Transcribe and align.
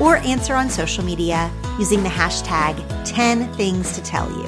or 0.00 0.16
answer 0.18 0.54
on 0.54 0.68
social 0.68 1.04
media 1.04 1.50
using 1.78 2.02
the 2.02 2.08
hashtag 2.08 2.76
10 3.04 3.52
things 3.54 3.92
to 3.92 4.02
tell 4.02 4.28
you. 4.30 4.46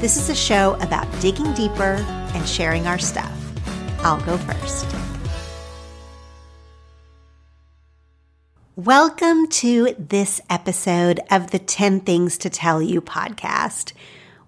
This 0.00 0.16
is 0.16 0.28
a 0.28 0.34
show 0.34 0.74
about 0.80 1.06
digging 1.20 1.52
deeper 1.54 2.04
and 2.34 2.48
sharing 2.48 2.86
our 2.86 2.98
stuff. 2.98 3.32
I'll 4.00 4.20
go 4.22 4.36
first. 4.38 4.86
Welcome 8.74 9.48
to 9.48 9.94
this 9.98 10.40
episode 10.48 11.20
of 11.30 11.50
the 11.50 11.58
10 11.58 12.00
Things 12.00 12.38
to 12.38 12.50
Tell 12.50 12.80
You 12.80 13.00
podcast. 13.02 13.92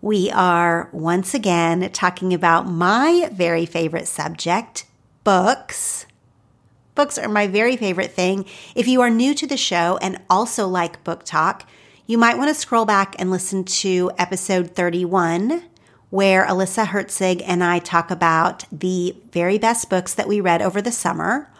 We 0.00 0.30
are 0.30 0.88
once 0.92 1.34
again 1.34 1.90
talking 1.92 2.34
about 2.34 2.66
my 2.66 3.28
very 3.32 3.64
favorite 3.64 4.08
subject, 4.08 4.86
books. 5.24 6.06
Books 6.94 7.18
are 7.18 7.28
my 7.28 7.48
very 7.48 7.76
favorite 7.76 8.12
thing. 8.12 8.44
If 8.76 8.86
you 8.86 9.00
are 9.00 9.10
new 9.10 9.34
to 9.34 9.48
the 9.48 9.56
show 9.56 9.98
and 10.00 10.20
also 10.30 10.68
like 10.68 11.02
book 11.02 11.24
talk, 11.24 11.68
you 12.06 12.16
might 12.16 12.38
want 12.38 12.50
to 12.50 12.54
scroll 12.54 12.84
back 12.84 13.16
and 13.18 13.32
listen 13.32 13.64
to 13.64 14.12
episode 14.16 14.76
31, 14.76 15.64
where 16.10 16.46
Alyssa 16.46 16.86
Herzig 16.86 17.42
and 17.44 17.64
I 17.64 17.80
talk 17.80 18.12
about 18.12 18.64
the 18.70 19.16
very 19.32 19.58
best 19.58 19.90
books 19.90 20.14
that 20.14 20.28
we 20.28 20.40
read 20.40 20.62
over 20.62 20.80
the 20.80 20.92
summer, 20.92 21.50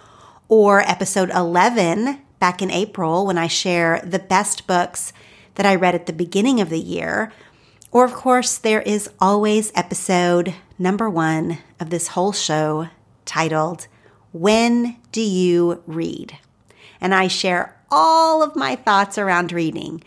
or 0.47 0.83
episode 0.83 1.31
11 1.31 2.21
back 2.39 2.63
in 2.63 2.71
April 2.71 3.27
when 3.27 3.39
I 3.39 3.49
share 3.49 4.01
the 4.05 4.21
best 4.21 4.69
books 4.69 5.13
that 5.57 5.67
I 5.67 5.75
read 5.75 5.97
at 5.97 6.07
the 6.07 6.13
beginning 6.13 6.61
of 6.61 6.71
the 6.71 6.79
year. 6.79 7.33
Or, 7.91 8.05
of 8.05 8.13
course, 8.13 8.57
there 8.57 8.83
is 8.83 9.11
always 9.21 9.73
episode 9.75 10.55
number 10.79 11.11
one 11.11 11.59
of 11.81 11.91
this 11.91 12.09
whole 12.09 12.33
show 12.33 12.89
titled 13.25 13.89
when 14.35 14.97
do 15.13 15.21
you 15.21 15.81
read? 15.87 16.37
And 17.01 17.15
I 17.15 17.29
share 17.29 17.81
all 17.89 18.43
of 18.43 18.57
my 18.57 18.75
thoughts 18.75 19.17
around 19.17 19.53
reading 19.53 20.03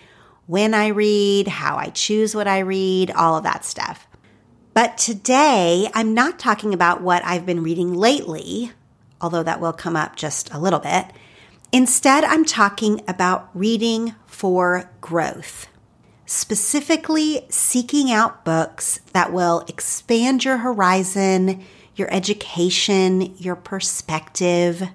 when 0.48 0.74
I 0.74 0.88
read, 0.88 1.48
how 1.48 1.78
I 1.78 1.88
choose 1.88 2.36
what 2.36 2.46
I 2.48 2.60
read, 2.60 3.10
all 3.12 3.38
of 3.38 3.44
that 3.44 3.64
stuff. 3.64 4.06
But 4.74 4.98
today, 4.98 5.90
I'm 5.94 6.14
not 6.14 6.40
talking 6.40 6.74
about 6.74 7.02
what 7.02 7.24
I've 7.24 7.46
been 7.46 7.64
reading 7.64 7.94
lately, 7.94 8.74
although 9.22 9.44
that 9.44 9.62
will 9.62 9.72
come 9.72 9.96
up 9.96 10.18
just 10.18 10.54
a 10.54 10.59
little 10.59 10.80
bit. 10.80 11.06
Instead, 11.72 12.26
I'm 12.26 12.44
talking 12.44 13.02
about 13.08 13.50
reading 13.54 14.14
for 14.26 14.92
growth, 15.00 15.68
specifically 16.26 17.46
seeking 17.50 18.12
out 18.12 18.44
books 18.44 19.00
that 19.14 19.32
will 19.32 19.64
expand 19.70 20.44
your 20.44 20.58
horizon 20.58 21.64
your 21.97 22.13
education, 22.13 23.35
your 23.38 23.56
perspective. 23.56 24.88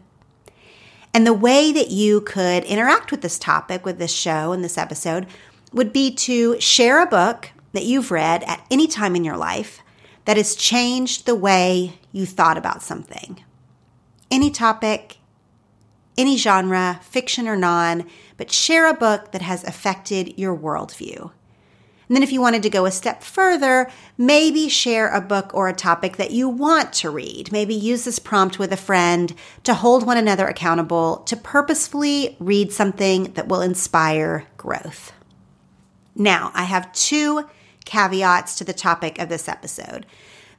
And 1.13 1.27
the 1.27 1.35
way 1.35 1.73
that 1.73 1.91
you 1.91 2.23
could 2.23 2.65
interact 2.65 3.11
with 3.11 3.21
this 3.21 3.39
topic, 3.39 3.85
with 3.85 3.99
this 3.99 4.13
show 4.13 4.53
and 4.53 4.65
this 4.65 4.79
episode, 4.79 5.27
would 5.73 5.93
be 5.93 6.15
to 6.15 6.59
share 6.61 7.03
a 7.03 7.07
book 7.07 7.51
that 7.73 7.85
you've 7.85 8.11
read 8.11 8.45
at 8.45 8.65
any 8.71 8.87
time 8.87 9.17
in 9.17 9.25
your 9.25 9.37
life 9.37 9.83
that 10.25 10.37
has 10.37 10.55
changed 10.55 11.27
the 11.27 11.35
way 11.35 11.99
you 12.13 12.25
thought 12.25 12.57
about 12.57 12.83
something. 12.83 13.43
Any 14.31 14.51
topic, 14.51 15.19
any 16.17 16.37
genre, 16.37 17.01
fiction 17.03 17.49
or 17.49 17.57
non, 17.57 18.09
but 18.37 18.53
share 18.53 18.89
a 18.89 18.95
book 18.95 19.33
that 19.33 19.43
has 19.43 19.65
affected 19.65 20.39
your 20.39 20.57
worldview. 20.57 21.33
And 22.13 22.17
then, 22.19 22.25
if 22.25 22.31
you 22.31 22.43
wanted 22.43 22.63
to 22.65 22.69
go 22.69 22.85
a 22.85 22.91
step 22.91 23.23
further, 23.23 23.91
maybe 24.19 24.69
share 24.69 25.09
a 25.09 25.19
book 25.23 25.55
or 25.55 25.69
a 25.69 25.73
topic 25.73 26.19
that 26.19 26.31
you 26.31 26.47
want 26.47 26.93
to 26.93 27.09
read. 27.09 27.51
Maybe 27.51 27.75
use 27.75 28.05
this 28.05 28.19
prompt 28.19 28.59
with 28.59 28.71
a 28.71 28.77
friend 28.77 29.35
to 29.65 29.73
hold 29.73 30.05
one 30.05 30.19
another 30.19 30.47
accountable 30.47 31.23
to 31.25 31.39
purposefully 31.39 32.37
read 32.39 32.71
something 32.71 33.33
that 33.33 33.49
will 33.49 33.63
inspire 33.63 34.47
growth. 34.59 35.15
Now, 36.15 36.51
I 36.53 36.65
have 36.65 36.93
two 36.93 37.49
caveats 37.87 38.57
to 38.57 38.65
the 38.65 38.75
topic 38.75 39.19
of 39.19 39.31
this 39.31 39.49
episode. 39.49 40.05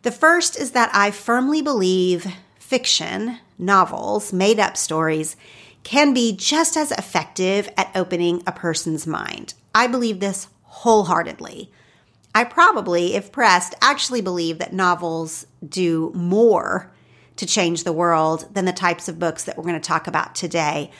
The 0.01 0.11
first 0.11 0.59
is 0.59 0.71
that 0.71 0.89
I 0.91 1.11
firmly 1.11 1.61
believe 1.61 2.33
fiction, 2.57 3.37
novels, 3.59 4.33
made 4.33 4.59
up 4.59 4.75
stories, 4.75 5.35
can 5.83 6.15
be 6.15 6.35
just 6.35 6.75
as 6.75 6.91
effective 6.91 7.69
at 7.77 7.91
opening 7.93 8.41
a 8.47 8.51
person's 8.51 9.05
mind. 9.05 9.53
I 9.75 9.85
believe 9.85 10.19
this 10.19 10.47
wholeheartedly. 10.83 11.71
I 12.35 12.43
probably, 12.43 13.15
if 13.15 13.31
pressed, 13.31 13.73
actually 13.81 14.19
believe 14.19 14.57
that 14.59 14.73
novels 14.73 15.47
do 15.65 16.11
more 16.13 16.91
to 17.37 17.45
change 17.45 17.85
the 17.85 17.93
world 17.93 18.53
than 18.53 18.65
the 18.65 18.73
types 18.73 19.07
of 19.07 19.17
books 19.17 19.45
that 19.45 19.55
we're 19.57 19.63
going 19.63 19.75
to 19.75 19.79
talk 19.79 20.07
about 20.07 20.35
today. 20.35 20.91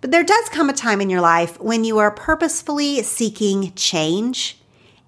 But 0.00 0.12
there 0.12 0.22
does 0.22 0.48
come 0.50 0.70
a 0.70 0.72
time 0.72 1.00
in 1.00 1.10
your 1.10 1.20
life 1.20 1.60
when 1.60 1.82
you 1.82 1.98
are 1.98 2.12
purposefully 2.12 3.02
seeking 3.02 3.72
change 3.74 4.60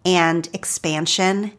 and 0.05 0.49
expansion. 0.53 1.53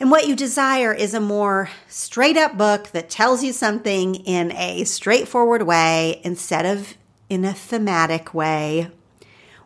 And 0.00 0.10
what 0.10 0.26
you 0.26 0.34
desire 0.34 0.94
is 0.94 1.12
a 1.12 1.20
more 1.20 1.68
straight 1.88 2.38
up 2.38 2.56
book 2.56 2.88
that 2.92 3.10
tells 3.10 3.44
you 3.44 3.52
something 3.52 4.14
in 4.14 4.50
a 4.52 4.84
straightforward 4.84 5.64
way 5.64 6.22
instead 6.24 6.64
of 6.64 6.94
in 7.28 7.44
a 7.44 7.52
thematic 7.52 8.32
way 8.32 8.90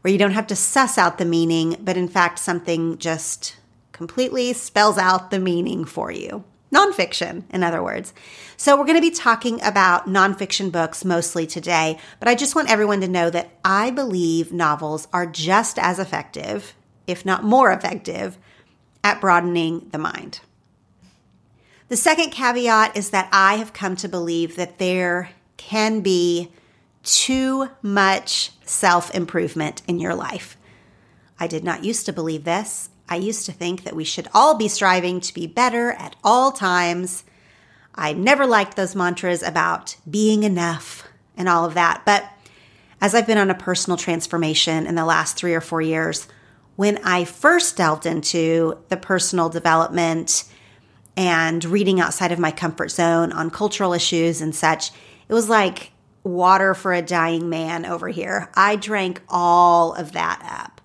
where 0.07 0.13
you 0.13 0.19
don't 0.19 0.31
have 0.31 0.47
to 0.47 0.55
suss 0.55 0.99
out 0.99 1.19
the 1.19 1.25
meaning, 1.25 1.77
but 1.81 1.97
in 1.97 2.07
fact, 2.07 2.39
something 2.39 2.97
just 2.97 3.57
completely 3.91 4.53
spells 4.53 4.99
out 4.99 5.33
the 5.33 5.41
meaning 5.41 5.85
for 5.85 6.13
you. 6.13 6.45
Nonfiction, 6.73 7.43
in 7.51 7.65
other 7.65 7.83
words. 7.83 8.15
So, 8.57 8.77
we're 8.77 8.85
going 8.85 8.99
to 8.99 9.01
be 9.01 9.11
talking 9.11 9.61
about 9.65 10.07
nonfiction 10.07 10.71
books 10.71 11.05
mostly 11.05 11.45
today, 11.45 11.99
but 12.21 12.29
I 12.29 12.37
just 12.37 12.55
want 12.55 12.71
everyone 12.71 13.01
to 13.01 13.09
know 13.09 13.31
that 13.31 13.51
I 13.65 13.91
believe 13.91 14.53
novels 14.53 15.09
are 15.13 15.27
just 15.27 15.77
as 15.77 15.99
effective, 15.99 16.77
if 17.09 17.27
not 17.27 17.43
more 17.43 17.73
effective, 17.73 18.39
at 19.03 19.21
broadening 19.21 19.89
the 19.91 19.99
mind. 19.99 20.39
The 21.89 21.97
second 21.97 22.31
caveat 22.31 22.97
is 22.97 23.11
that 23.11 23.29
I 23.33 23.57
have 23.57 23.73
come 23.73 23.97
to 23.97 24.09
believe 24.09 24.55
that 24.55 24.79
there 24.79 25.31
can 25.57 26.01
be 26.01 26.53
too 27.03 27.71
much 27.83 28.53
self 28.67 29.15
improvement 29.15 29.83
in 29.87 29.99
your 29.99 30.15
life. 30.15 30.57
I 31.39 31.47
did 31.47 31.65
not 31.65 31.85
used 31.85 32.07
to 32.07 32.13
believe 32.13 32.45
this. 32.45 32.91
I 33.09 33.17
used 33.17 33.47
to 33.47 33.53
think 33.53 33.85
that 33.85 33.97
we 33.97 34.05
should 34.05 34.29
all 34.35 34.57
be 34.57 34.69
striving 34.69 35.21
to 35.21 35.35
be 35.35 35.47
better 35.47 35.93
at 35.93 36.17
all 36.25 36.53
times. 36.53 37.25
I 37.95 38.13
never 38.13 38.47
liked 38.47 38.77
those 38.77 38.97
mantras 38.97 39.43
about 39.43 39.97
being 40.09 40.43
enough 40.43 41.07
and 41.37 41.49
all 41.49 41.65
of 41.65 41.75
that. 41.75 42.03
But 42.05 42.29
as 43.01 43.15
I've 43.15 43.27
been 43.27 43.39
on 43.39 43.51
a 43.51 43.55
personal 43.55 43.97
transformation 43.97 44.87
in 44.87 44.95
the 44.95 45.05
last 45.05 45.37
three 45.37 45.55
or 45.55 45.61
four 45.61 45.81
years, 45.81 46.27
when 46.77 46.99
I 47.05 47.25
first 47.25 47.77
delved 47.77 48.07
into 48.07 48.79
the 48.89 48.97
personal 48.97 49.49
development 49.49 50.45
and 51.17 51.65
reading 51.65 52.01
outside 52.01 52.33
of 52.33 52.39
my 52.39 52.51
comfort 52.51 52.91
zone 52.91 53.33
on 53.33 53.51
cultural 53.51 53.93
issues 53.93 54.41
and 54.41 54.55
such, 54.55 54.91
it 55.29 55.35
was 55.35 55.49
like 55.49 55.93
water 56.27 56.75
for 56.75 56.93
a 56.93 57.03
dying 57.03 57.49
man 57.49 57.87
over 57.87 58.09
here. 58.09 58.51
I 58.55 58.77
drank 58.77 59.23
all 59.29 59.95
of 59.95 60.13
that 60.13 60.43
up. 60.45 60.81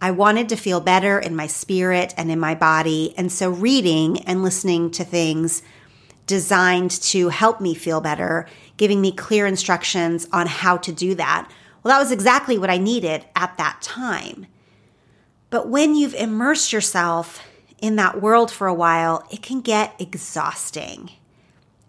I 0.00 0.12
wanted 0.12 0.48
to 0.50 0.56
feel 0.56 0.80
better 0.80 1.18
in 1.18 1.34
my 1.34 1.48
spirit 1.48 2.14
and 2.16 2.30
in 2.30 2.38
my 2.38 2.54
body. 2.54 3.14
And 3.16 3.32
so 3.32 3.50
reading 3.50 4.20
and 4.20 4.42
listening 4.42 4.90
to 4.92 5.04
things 5.04 5.62
designed 6.26 6.90
to 6.90 7.30
help 7.30 7.60
me 7.60 7.74
feel 7.74 8.00
better, 8.00 8.46
giving 8.76 9.00
me 9.00 9.10
clear 9.10 9.46
instructions 9.46 10.28
on 10.32 10.46
how 10.46 10.76
to 10.76 10.92
do 10.92 11.14
that. 11.16 11.50
Well, 11.82 11.94
that 11.94 12.00
was 12.02 12.12
exactly 12.12 12.58
what 12.58 12.70
I 12.70 12.78
needed 12.78 13.24
at 13.34 13.56
that 13.56 13.82
time. 13.82 14.46
But 15.50 15.68
when 15.68 15.94
you've 15.94 16.14
immersed 16.14 16.72
yourself 16.72 17.42
in 17.80 17.96
that 17.96 18.20
world 18.20 18.50
for 18.50 18.66
a 18.66 18.74
while, 18.74 19.26
it 19.32 19.42
can 19.42 19.60
get 19.60 19.94
exhausting. 19.98 21.10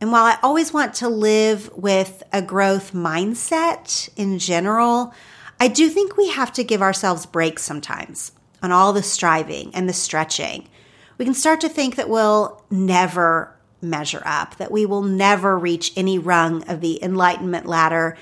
And 0.02 0.12
while 0.12 0.24
I 0.24 0.38
always 0.42 0.72
want 0.72 0.94
to 0.96 1.10
live 1.10 1.70
with 1.76 2.24
a 2.32 2.42
growth 2.42 2.94
mindset 2.94 4.10
in 4.16 4.40
general, 4.40 5.14
I 5.60 5.68
do 5.68 5.90
think 5.90 6.16
we 6.16 6.30
have 6.30 6.54
to 6.54 6.64
give 6.64 6.82
ourselves 6.82 7.26
breaks 7.26 7.64
sometimes 7.64 8.32
on 8.62 8.72
all 8.72 8.94
the 8.94 9.04
striving 9.04 9.76
and 9.76 9.90
the 9.90 9.94
stretching. 9.94 10.70
We 11.18 11.26
can 11.26 11.34
start 11.34 11.60
to 11.62 11.70
think 11.70 11.96
that 11.96 12.10
we'll 12.10 12.64
never 12.72 13.54
measure 13.82 14.22
up, 14.26 14.56
that 14.56 14.72
we 14.72 14.86
will 14.86 15.02
never 15.02 15.58
reach 15.58 15.92
any 15.98 16.18
rung 16.18 16.68
of 16.70 16.80
the 16.80 17.04
enlightenment 17.04 17.66
ladder. 17.66 18.18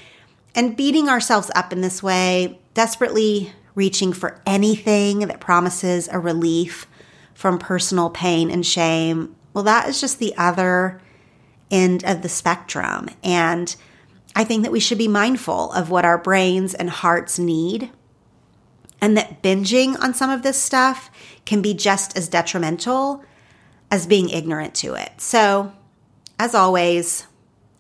And 0.55 0.75
beating 0.75 1.09
ourselves 1.09 1.51
up 1.55 1.71
in 1.71 1.81
this 1.81 2.01
way, 2.01 2.59
desperately 2.73 3.51
reaching 3.75 4.13
for 4.13 4.41
anything 4.47 5.19
that 5.19 5.39
promises 5.39 6.09
a 6.11 6.19
relief 6.19 6.87
from 7.35 7.59
personal 7.59 8.09
pain 8.09 8.49
and 8.49 8.65
shame, 8.65 9.35
well, 9.53 9.63
that 9.63 9.87
is 9.87 10.01
just 10.01 10.17
the 10.17 10.35
other 10.37 10.99
end 11.71 12.03
of 12.05 12.21
the 12.21 12.29
spectrum. 12.29 13.09
And 13.23 13.75
I 14.35 14.43
think 14.43 14.63
that 14.63 14.71
we 14.71 14.79
should 14.79 14.97
be 14.97 15.07
mindful 15.07 15.71
of 15.71 15.89
what 15.89 16.05
our 16.05 16.17
brains 16.17 16.73
and 16.73 16.89
hearts 16.89 17.39
need, 17.39 17.89
and 19.01 19.17
that 19.17 19.41
binging 19.41 19.99
on 20.01 20.13
some 20.13 20.29
of 20.29 20.43
this 20.43 20.61
stuff 20.61 21.09
can 21.45 21.61
be 21.61 21.73
just 21.73 22.17
as 22.17 22.27
detrimental 22.27 23.23
as 23.89 24.07
being 24.07 24.29
ignorant 24.29 24.75
to 24.75 24.93
it. 24.95 25.11
So, 25.17 25.71
as 26.39 26.53
always, 26.53 27.25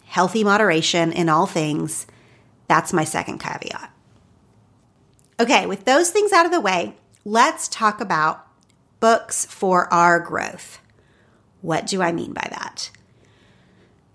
healthy 0.05 0.43
moderation 0.43 1.11
in 1.11 1.29
all 1.29 1.45
things. 1.45 2.07
That's 2.67 2.93
my 2.93 3.03
second 3.03 3.39
caveat. 3.39 3.91
Okay, 5.39 5.65
with 5.67 5.85
those 5.85 6.09
things 6.09 6.31
out 6.31 6.45
of 6.45 6.51
the 6.51 6.61
way, 6.61 6.95
let's 7.23 7.67
talk 7.67 8.01
about 8.01 8.47
books 8.99 9.45
for 9.45 9.91
our 9.93 10.19
growth. 10.19 10.79
What 11.61 11.85
do 11.85 12.01
I 12.01 12.11
mean 12.11 12.33
by 12.33 12.47
that? 12.49 12.89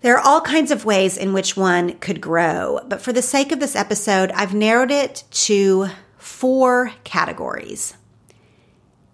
There 0.03 0.17
are 0.17 0.27
all 0.27 0.41
kinds 0.41 0.69
of 0.69 0.83
ways 0.83 1.15
in 1.15 1.31
which 1.31 1.55
one 1.55 1.97
could 1.99 2.19
grow, 2.19 2.81
but 2.89 3.01
for 3.01 3.13
the 3.13 3.21
sake 3.21 3.53
of 3.53 3.61
this 3.61 3.73
episode, 3.73 4.31
I've 4.31 4.53
narrowed 4.53 4.91
it 4.91 5.23
to 5.31 5.87
four 6.17 6.91
categories 7.05 7.95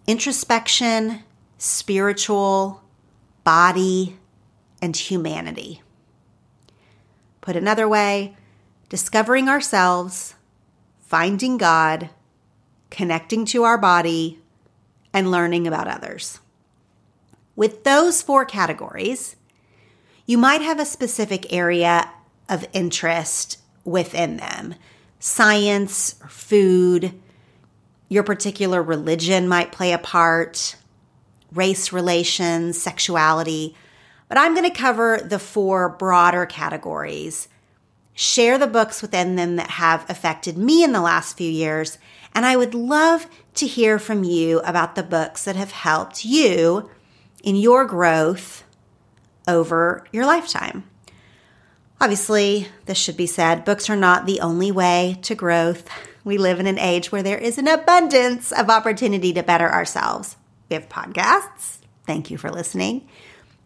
introspection, 0.08 1.20
spiritual, 1.60 2.84
body, 3.44 4.18
and 4.82 4.98
humanity. 4.98 5.84
Put 7.40 7.56
another 7.56 7.88
way, 7.88 8.36
discovering 8.90 9.48
ourselves, 9.48 10.34
finding 11.02 11.60
God, 11.60 12.10
connecting 12.90 13.46
to 13.46 13.62
our 13.62 13.78
body, 13.78 14.40
and 15.14 15.30
learning 15.30 15.68
about 15.68 15.88
others. 15.88 16.40
With 17.56 17.84
those 17.84 18.24
four 18.24 18.44
categories, 18.44 19.36
you 20.30 20.38
might 20.38 20.62
have 20.62 20.80
a 20.80 20.86
specific 20.86 21.52
area 21.52 22.08
of 22.48 22.64
interest 22.72 23.58
within 23.84 24.38
them 24.38 24.76
science, 25.18 26.14
food, 26.30 27.20
your 28.10 28.22
particular 28.22 28.84
religion 28.84 29.48
might 29.48 29.72
play 29.72 29.92
a 29.92 29.98
part, 29.98 30.76
race 31.52 31.92
relations, 31.92 32.80
sexuality. 32.80 33.76
But 34.28 34.38
I'm 34.38 34.54
going 34.54 34.70
to 34.70 34.78
cover 34.78 35.18
the 35.18 35.40
four 35.40 35.90
broader 35.90 36.46
categories, 36.46 37.48
share 38.14 38.60
the 38.60 38.68
books 38.68 39.02
within 39.02 39.36
them 39.36 39.56
that 39.56 39.72
have 39.72 40.08
affected 40.12 40.60
me 40.60 40.84
in 40.84 40.92
the 40.92 41.02
last 41.02 41.38
few 41.38 41.50
years, 41.50 41.98
and 42.36 42.46
I 42.46 42.56
would 42.56 42.76
love 42.76 43.26
to 43.56 43.66
hear 43.66 43.98
from 43.98 44.24
you 44.24 44.60
about 44.60 44.94
the 44.94 45.02
books 45.02 45.44
that 45.46 45.56
have 45.56 45.72
helped 45.72 46.24
you 46.24 46.88
in 47.44 47.56
your 47.56 47.84
growth 47.84 48.64
over 49.48 50.06
your 50.12 50.26
lifetime. 50.26 50.84
Obviously, 52.02 52.68
this 52.86 52.98
should 52.98 53.18
be 53.18 53.28
said 53.28 53.66
books 53.66 53.90
are 53.90 53.96
not 53.96 54.26
the 54.26 54.40
only 54.40 54.72
way 54.72 55.18
to 55.24 55.36
growth. 55.36 55.90
We 56.24 56.38
live 56.38 56.60
in 56.60 56.68
an 56.68 56.80
age 56.80 57.12
where 57.12 57.24
there 57.24 57.38
is 57.38 57.58
an 57.58 57.68
abundance 57.68 58.52
of 58.52 58.70
opportunity 58.70 59.34
to 59.34 59.44
better 59.44 59.70
ourselves. 59.70 60.38
We 60.70 60.76
have 60.76 60.88
podcasts. 60.88 61.80
Thank 62.06 62.32
you 62.32 62.38
for 62.38 62.50
listening. 62.50 63.08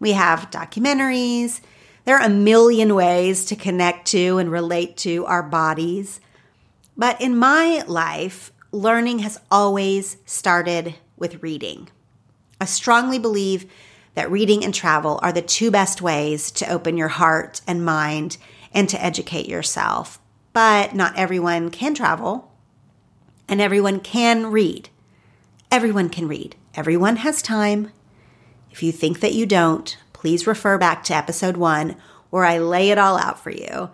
We 0.00 0.12
have 0.12 0.50
documentaries. 0.50 1.60
There 2.04 2.16
are 2.16 2.26
a 2.26 2.30
million 2.30 2.94
ways 2.94 3.46
to 3.46 3.56
connect 3.56 4.08
to 4.08 4.38
and 4.38 4.50
relate 4.50 4.96
to 4.98 5.24
our 5.26 5.42
bodies. 5.42 6.20
But 6.96 7.20
in 7.20 7.36
my 7.36 7.84
life, 7.86 8.52
learning 8.72 9.20
has 9.20 9.40
always 9.50 10.16
started 10.26 10.94
with 11.16 11.42
reading. 11.42 11.88
I 12.60 12.66
strongly 12.66 13.18
believe 13.18 13.70
that 14.14 14.30
reading 14.30 14.64
and 14.64 14.72
travel 14.72 15.18
are 15.22 15.32
the 15.32 15.42
two 15.42 15.70
best 15.70 16.00
ways 16.00 16.50
to 16.52 16.72
open 16.72 16.96
your 16.96 17.08
heart 17.08 17.60
and 17.66 17.84
mind 17.84 18.36
and 18.72 18.88
to 18.88 19.04
educate 19.04 19.48
yourself. 19.48 20.18
But 20.52 20.94
not 20.94 21.16
everyone 21.16 21.70
can 21.70 21.94
travel 21.94 22.52
and 23.48 23.60
everyone 23.60 24.00
can 24.00 24.46
read. 24.46 24.88
Everyone 25.70 26.08
can 26.08 26.28
read. 26.28 26.56
Everyone 26.74 27.16
has 27.16 27.42
time. 27.42 27.90
If 28.70 28.82
you 28.82 28.92
think 28.92 29.20
that 29.20 29.34
you 29.34 29.46
don't, 29.46 29.96
please 30.12 30.46
refer 30.46 30.78
back 30.78 31.04
to 31.04 31.14
episode 31.14 31.56
one 31.56 31.96
where 32.30 32.44
I 32.44 32.58
lay 32.58 32.90
it 32.90 32.98
all 32.98 33.16
out 33.16 33.38
for 33.38 33.50
you. 33.50 33.90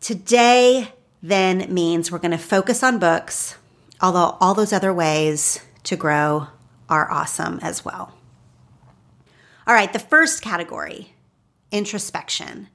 Today 0.00 0.92
then 1.22 1.72
means 1.72 2.10
we're 2.10 2.18
going 2.18 2.30
to 2.30 2.38
focus 2.38 2.82
on 2.82 2.98
books, 2.98 3.56
although 4.00 4.36
all 4.40 4.54
those 4.54 4.72
other 4.72 4.92
ways 4.92 5.60
to 5.84 5.96
grow 5.96 6.48
are 6.88 7.10
awesome 7.10 7.58
as 7.62 7.84
well. 7.84 8.17
All 9.68 9.74
right, 9.74 9.92
the 9.92 9.98
first 9.98 10.40
category 10.40 11.12
introspection. 11.70 12.68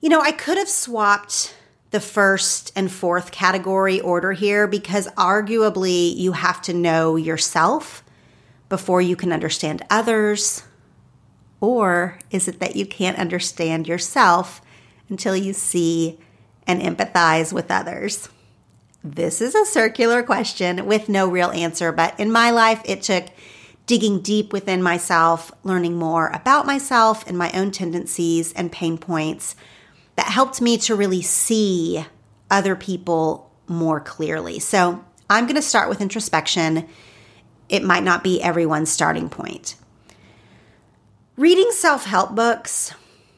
You 0.00 0.08
know, 0.08 0.20
I 0.20 0.30
could 0.30 0.56
have 0.56 0.68
swapped 0.68 1.56
the 1.90 1.98
first 1.98 2.70
and 2.76 2.92
fourth 2.92 3.32
category 3.32 4.00
order 4.00 4.30
here 4.34 4.68
because 4.68 5.08
arguably 5.16 6.14
you 6.14 6.30
have 6.30 6.62
to 6.62 6.72
know 6.72 7.16
yourself 7.16 8.04
before 8.68 9.02
you 9.02 9.16
can 9.16 9.32
understand 9.32 9.82
others. 9.90 10.62
Or 11.60 12.20
is 12.30 12.46
it 12.46 12.60
that 12.60 12.76
you 12.76 12.86
can't 12.86 13.18
understand 13.18 13.88
yourself 13.88 14.62
until 15.08 15.34
you 15.34 15.52
see 15.52 16.20
and 16.68 16.80
empathize 16.80 17.52
with 17.52 17.68
others? 17.68 18.28
This 19.02 19.40
is 19.40 19.56
a 19.56 19.66
circular 19.66 20.22
question 20.22 20.86
with 20.86 21.08
no 21.08 21.26
real 21.26 21.50
answer, 21.50 21.90
but 21.90 22.20
in 22.20 22.30
my 22.30 22.52
life, 22.52 22.80
it 22.84 23.02
took 23.02 23.24
digging 23.88 24.20
deep 24.20 24.52
within 24.52 24.82
myself, 24.82 25.50
learning 25.64 25.96
more 25.96 26.28
about 26.28 26.66
myself 26.66 27.26
and 27.26 27.36
my 27.36 27.50
own 27.52 27.70
tendencies 27.70 28.52
and 28.52 28.70
pain 28.70 28.98
points 28.98 29.56
that 30.14 30.26
helped 30.26 30.60
me 30.60 30.76
to 30.76 30.94
really 30.94 31.22
see 31.22 32.04
other 32.50 32.76
people 32.76 33.50
more 33.66 33.98
clearly. 33.98 34.58
So 34.58 35.02
I'm 35.30 35.46
going 35.46 35.56
to 35.56 35.62
start 35.62 35.88
with 35.88 36.02
introspection. 36.02 36.86
It 37.70 37.82
might 37.82 38.02
not 38.02 38.22
be 38.22 38.42
everyone's 38.42 38.92
starting 38.92 39.30
point. 39.30 39.74
Reading 41.36 41.70
self 41.70 42.04
help 42.04 42.34
books, 42.34 42.92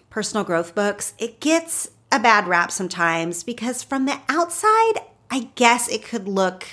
personal 0.08 0.42
growth 0.42 0.74
books, 0.74 1.14
it 1.18 1.38
gets 1.38 1.90
a 2.10 2.18
bad 2.18 2.48
rap 2.48 2.72
sometimes 2.72 3.44
because 3.44 3.84
from 3.84 4.06
the 4.06 4.18
outside, 4.28 4.94
I 5.30 5.50
guess 5.54 5.88
it 5.88 6.02
could 6.02 6.26
look 6.26 6.66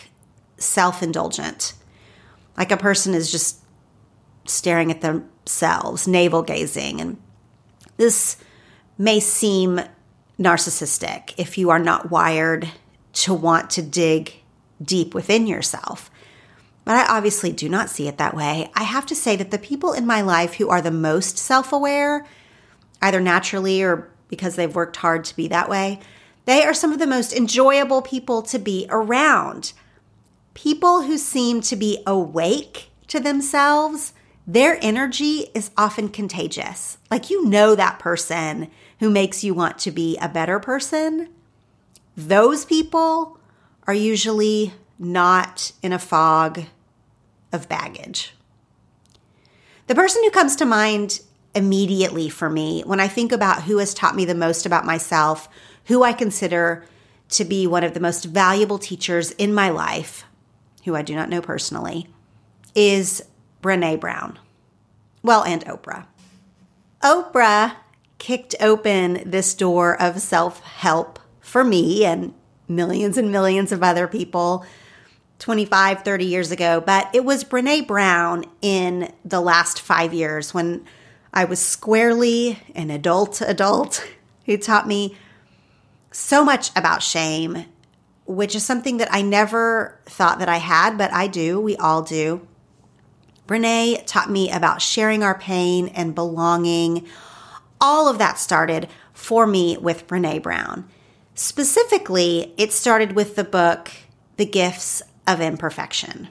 self 0.57 1.03
indulgent. 1.03 1.73
Like 2.57 2.71
a 2.71 2.77
person 2.77 3.13
is 3.13 3.31
just 3.31 3.59
staring 4.49 4.91
at 4.91 5.01
themselves, 5.01 6.07
navel 6.07 6.41
gazing. 6.41 7.01
And 7.01 7.17
this 7.97 8.37
may 8.97 9.19
seem 9.19 9.81
narcissistic 10.39 11.33
if 11.37 11.57
you 11.57 11.69
are 11.69 11.79
not 11.79 12.11
wired 12.11 12.69
to 13.11 13.33
want 13.33 13.69
to 13.71 13.81
dig 13.81 14.33
deep 14.81 15.13
within 15.13 15.47
yourself. 15.47 16.11
But 16.85 16.95
I 16.95 17.17
obviously 17.17 17.51
do 17.51 17.67
not 17.67 17.89
see 17.89 18.07
it 18.07 18.17
that 18.17 18.35
way. 18.35 18.69
I 18.73 18.83
have 18.83 19.05
to 19.07 19.15
say 19.15 19.35
that 19.35 19.51
the 19.51 19.57
people 19.57 19.91
in 19.91 20.05
my 20.05 20.21
life 20.21 20.53
who 20.53 20.69
are 20.69 20.81
the 20.81 20.91
most 20.91 21.37
self 21.37 21.73
aware, 21.73 22.25
either 23.01 23.19
naturally 23.19 23.81
or 23.81 24.09
because 24.29 24.55
they've 24.55 24.73
worked 24.73 24.97
hard 24.97 25.25
to 25.25 25.35
be 25.35 25.47
that 25.47 25.69
way, 25.69 25.99
they 26.45 26.63
are 26.63 26.73
some 26.73 26.93
of 26.93 26.99
the 26.99 27.07
most 27.07 27.33
enjoyable 27.33 28.01
people 28.01 28.41
to 28.43 28.57
be 28.57 28.85
around. 28.89 29.73
People 30.53 31.01
who 31.01 31.17
seem 31.17 31.59
to 31.61 31.75
be 31.75 32.01
awake 32.07 32.89
to 33.07 33.19
themselves 33.19 34.13
their 34.47 34.79
energy 34.81 35.49
is 35.53 35.71
often 35.77 36.07
contagious. 36.07 36.97
Like 37.11 37.29
you 37.29 37.45
know 37.45 37.75
that 37.75 37.99
person 37.99 38.71
who 38.99 39.09
makes 39.09 39.43
you 39.43 39.53
want 39.53 39.77
to 39.79 39.91
be 39.91 40.17
a 40.17 40.29
better 40.29 40.57
person. 40.57 41.27
Those 42.15 42.63
people 42.63 43.37
are 43.85 43.93
usually 43.93 44.73
not 44.97 45.73
in 45.83 45.91
a 45.91 45.99
fog 45.99 46.63
of 47.51 47.67
baggage. 47.67 48.33
The 49.87 49.95
person 49.95 50.23
who 50.23 50.31
comes 50.31 50.55
to 50.55 50.65
mind 50.65 51.19
immediately 51.53 52.29
for 52.29 52.49
me 52.49 52.83
when 52.85 52.99
I 52.99 53.07
think 53.07 53.31
about 53.31 53.63
who 53.63 53.77
has 53.79 53.93
taught 53.93 54.15
me 54.15 54.25
the 54.25 54.35
most 54.35 54.65
about 54.65 54.85
myself, 54.85 55.49
who 55.85 56.03
I 56.03 56.13
consider 56.13 56.85
to 57.29 57.43
be 57.43 57.67
one 57.67 57.83
of 57.83 57.93
the 57.93 57.99
most 57.99 58.25
valuable 58.25 58.79
teachers 58.79 59.31
in 59.31 59.53
my 59.53 59.69
life, 59.69 60.23
who 60.85 60.95
I 60.95 61.01
do 61.01 61.15
not 61.15 61.29
know 61.29 61.41
personally, 61.41 62.07
is 62.75 63.23
Brene 63.61 63.99
Brown. 63.99 64.39
Well, 65.23 65.43
and 65.43 65.65
Oprah. 65.65 66.05
Oprah 67.03 67.75
kicked 68.17 68.55
open 68.59 69.29
this 69.29 69.53
door 69.53 69.99
of 70.01 70.21
self 70.21 70.61
help 70.63 71.19
for 71.39 71.63
me 71.63 72.05
and 72.05 72.33
millions 72.67 73.17
and 73.17 73.31
millions 73.31 73.71
of 73.71 73.83
other 73.83 74.07
people 74.07 74.65
25, 75.39 76.03
30 76.03 76.25
years 76.25 76.51
ago. 76.51 76.81
But 76.81 77.09
it 77.13 77.23
was 77.23 77.43
Brene 77.43 77.87
Brown 77.87 78.45
in 78.61 79.13
the 79.23 79.41
last 79.41 79.81
five 79.81 80.13
years 80.13 80.53
when 80.53 80.85
I 81.33 81.45
was 81.45 81.59
squarely 81.59 82.59
an 82.73 82.89
adult 82.89 83.41
adult 83.41 84.07
who 84.45 84.57
taught 84.57 84.87
me 84.87 85.15
so 86.11 86.43
much 86.43 86.71
about 86.75 87.03
shame, 87.03 87.65
which 88.25 88.55
is 88.55 88.65
something 88.65 88.97
that 88.97 89.09
I 89.11 89.21
never 89.21 89.99
thought 90.05 90.39
that 90.39 90.49
I 90.49 90.57
had, 90.57 90.97
but 90.97 91.13
I 91.13 91.27
do. 91.27 91.59
We 91.59 91.75
all 91.75 92.01
do. 92.01 92.47
Brene 93.47 94.05
taught 94.05 94.29
me 94.29 94.51
about 94.51 94.81
sharing 94.81 95.23
our 95.23 95.39
pain 95.39 95.87
and 95.87 96.13
belonging. 96.13 97.07
All 97.79 98.09
of 98.09 98.17
that 98.17 98.37
started 98.37 98.89
for 99.13 99.47
me 99.47 99.77
with 99.77 100.05
Brene 100.05 100.43
Brown. 100.43 100.87
Specifically, 101.33 102.53
it 102.57 102.73
started 102.73 103.13
with 103.13 103.35
the 103.35 103.43
book, 103.43 103.89
The 104.35 104.45
Gifts 104.45 105.01
of 105.25 105.39
Imperfection. 105.39 106.27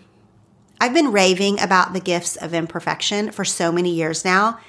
I've 0.78 0.92
been 0.92 1.10
raving 1.10 1.58
about 1.58 1.94
the 1.94 2.00
gifts 2.00 2.36
of 2.36 2.52
imperfection 2.52 3.30
for 3.30 3.44
so 3.44 3.72
many 3.72 3.90
years 3.90 4.24
now. 4.24 4.60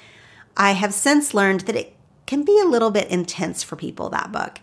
I 0.56 0.72
have 0.72 0.94
since 0.94 1.34
learned 1.34 1.60
that 1.62 1.76
it 1.76 1.94
can 2.26 2.44
be 2.44 2.58
a 2.60 2.68
little 2.68 2.90
bit 2.90 3.10
intense 3.10 3.62
for 3.62 3.76
people, 3.76 4.08
that 4.10 4.32
book. 4.32 4.58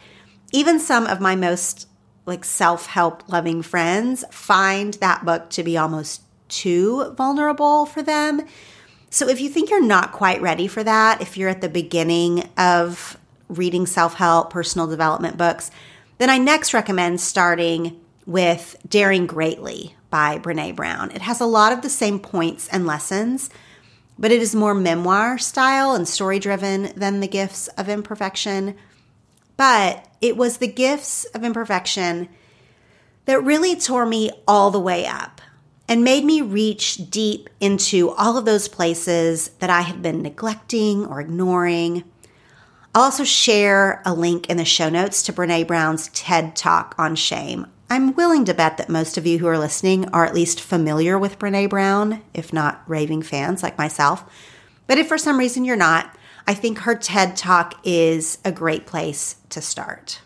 Even 0.52 0.80
some 0.80 1.06
of 1.06 1.22
my 1.22 1.36
most 1.36 1.88
like 2.26 2.44
self-help 2.44 3.30
loving 3.30 3.62
friends 3.62 4.26
find 4.32 4.96
that 4.96 5.24
book 5.24 5.50
to 5.52 5.64
be 5.64 5.78
almost 5.78 6.24
too 6.50 7.12
vulnerable 7.12 7.86
for 7.86 8.02
them. 8.02 8.46
So 9.10 9.30
if 9.30 9.40
you 9.40 9.50
think 9.50 9.70
you're 9.70 9.82
not 9.82 10.12
quite 10.12 10.42
ready 10.42 10.68
for 10.68 10.84
that, 10.84 11.22
if 11.22 11.38
you're 11.38 11.50
at 11.50 11.62
the 11.62 11.70
beginning 11.70 12.50
of 12.58 13.18
reading 13.48 13.86
self 13.86 14.16
help, 14.16 14.50
personal 14.50 14.88
development 14.88 15.38
books, 15.38 15.72
then 16.18 16.30
I 16.30 16.38
next 16.38 16.74
recommend 16.74 17.22
starting 17.22 18.00
with 18.26 18.76
Daring 18.88 19.28
Greatly 19.28 19.96
by 20.10 20.40
Brene 20.40 20.76
Brown. 20.76 21.12
It 21.12 21.22
has 21.22 21.40
a 21.40 21.46
lot 21.46 21.72
of 21.72 21.82
the 21.82 21.90
same 21.90 22.20
points 22.20 22.68
and 22.70 22.86
lessons, 22.86 23.50
but 24.18 24.32
it 24.32 24.42
is 24.42 24.56
more 24.56 24.74
memoir 24.74 25.38
style 25.38 25.94
and 25.94 26.08
story 26.08 26.40
driven 26.40 26.92
than 26.96 27.20
The 27.20 27.28
Gifts 27.28 27.68
of 27.70 27.90
Imperfection. 27.90 28.76
But 29.58 30.08
it 30.22 30.38
was 30.38 30.58
The 30.58 30.68
Gifts 30.68 31.26
of 31.26 31.44
Imperfection 31.44 32.30
that 33.26 33.44
really 33.44 33.76
tore 33.76 34.06
me 34.06 34.32
all 34.48 34.72
the 34.72 34.80
way 34.80 35.06
up 35.06 35.35
and 35.88 36.04
made 36.04 36.26
me 36.26 36.42
reach 36.42 37.10
deep 37.10 37.50
into 37.60 38.10
all 38.12 38.38
of 38.38 38.46
those 38.46 38.68
places 38.68 39.50
that 39.60 39.70
I 39.70 39.82
had 39.82 40.02
been 40.02 40.22
neglecting 40.22 41.06
or 41.06 41.22
ignoring. 41.22 42.04
I'll 42.94 43.04
also 43.04 43.24
share 43.24 44.02
a 44.06 44.14
link 44.14 44.50
in 44.50 44.58
the 44.58 44.66
show 44.66 44.90
notes 44.90 45.22
to 45.24 45.34
Brene 45.34 45.68
Brown's 45.68 46.08
TED 46.10 46.56
Talk 46.56 46.96
on 46.98 47.16
shame. 47.16 47.68
I'm 47.90 48.16
willing 48.16 48.46
to 48.46 48.54
bet 48.54 48.78
that 48.78 48.90
most 48.90 49.18
of 49.18 49.28
you 49.28 49.38
who 49.38 49.48
are 49.48 49.60
listening 49.60 50.10
are 50.10 50.26
at 50.26 50.34
least 50.34 50.60
familiar 50.60 51.20
with 51.20 51.38
Brene 51.38 51.70
Brown, 51.70 52.24
if 52.34 52.52
not 52.52 52.82
raving 52.88 53.22
fans 53.22 53.62
like 53.62 53.78
myself. 53.78 54.24
But 54.88 54.98
if 54.98 55.08
for 55.08 55.18
some 55.18 55.38
reason 55.38 55.66
you're 55.66 55.76
not, 55.76 56.16
I 56.48 56.54
think 56.54 56.80
her 56.80 56.96
TED 56.96 57.36
Talk 57.36 57.76
is 57.84 58.40
a 58.44 58.52
great 58.52 58.88
place 58.88 59.36
to 59.50 59.62
start. 59.62 60.22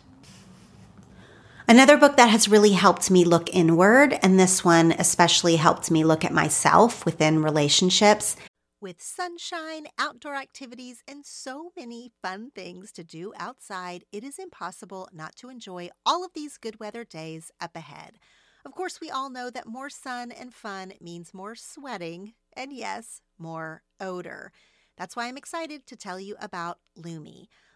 Another 1.70 1.96
book 1.96 2.16
that 2.16 2.30
has 2.30 2.48
really 2.48 2.72
helped 2.72 3.12
me 3.12 3.24
look 3.24 3.48
inward, 3.54 4.18
and 4.24 4.40
this 4.40 4.64
one 4.64 4.90
especially 4.90 5.54
helped 5.54 5.88
me 5.88 6.02
look 6.02 6.24
at 6.24 6.32
myself 6.32 7.04
within 7.04 7.44
relationships. 7.44 8.34
With 8.80 9.00
sunshine, 9.00 9.86
outdoor 9.96 10.34
activities, 10.34 11.04
and 11.06 11.24
so 11.24 11.70
many 11.76 12.10
fun 12.20 12.50
things 12.50 12.90
to 12.90 13.04
do 13.04 13.32
outside, 13.38 14.02
it 14.10 14.24
is 14.24 14.36
impossible 14.36 15.08
not 15.12 15.36
to 15.36 15.48
enjoy 15.48 15.90
all 16.04 16.24
of 16.24 16.32
these 16.34 16.58
good 16.58 16.80
weather 16.80 17.04
days 17.04 17.52
up 17.60 17.76
ahead. 17.76 18.18
Of 18.64 18.72
course, 18.72 19.00
we 19.00 19.08
all 19.08 19.30
know 19.30 19.48
that 19.48 19.64
more 19.68 19.90
sun 19.90 20.32
and 20.32 20.52
fun 20.52 20.94
means 21.00 21.32
more 21.32 21.54
sweating, 21.54 22.32
and 22.52 22.72
yes, 22.72 23.22
more 23.38 23.84
odor. 24.00 24.50
That's 24.98 25.14
why 25.14 25.28
I'm 25.28 25.36
excited 25.36 25.86
to 25.86 25.94
tell 25.94 26.18
you 26.18 26.34
about 26.40 26.80
Lume. 26.96 27.46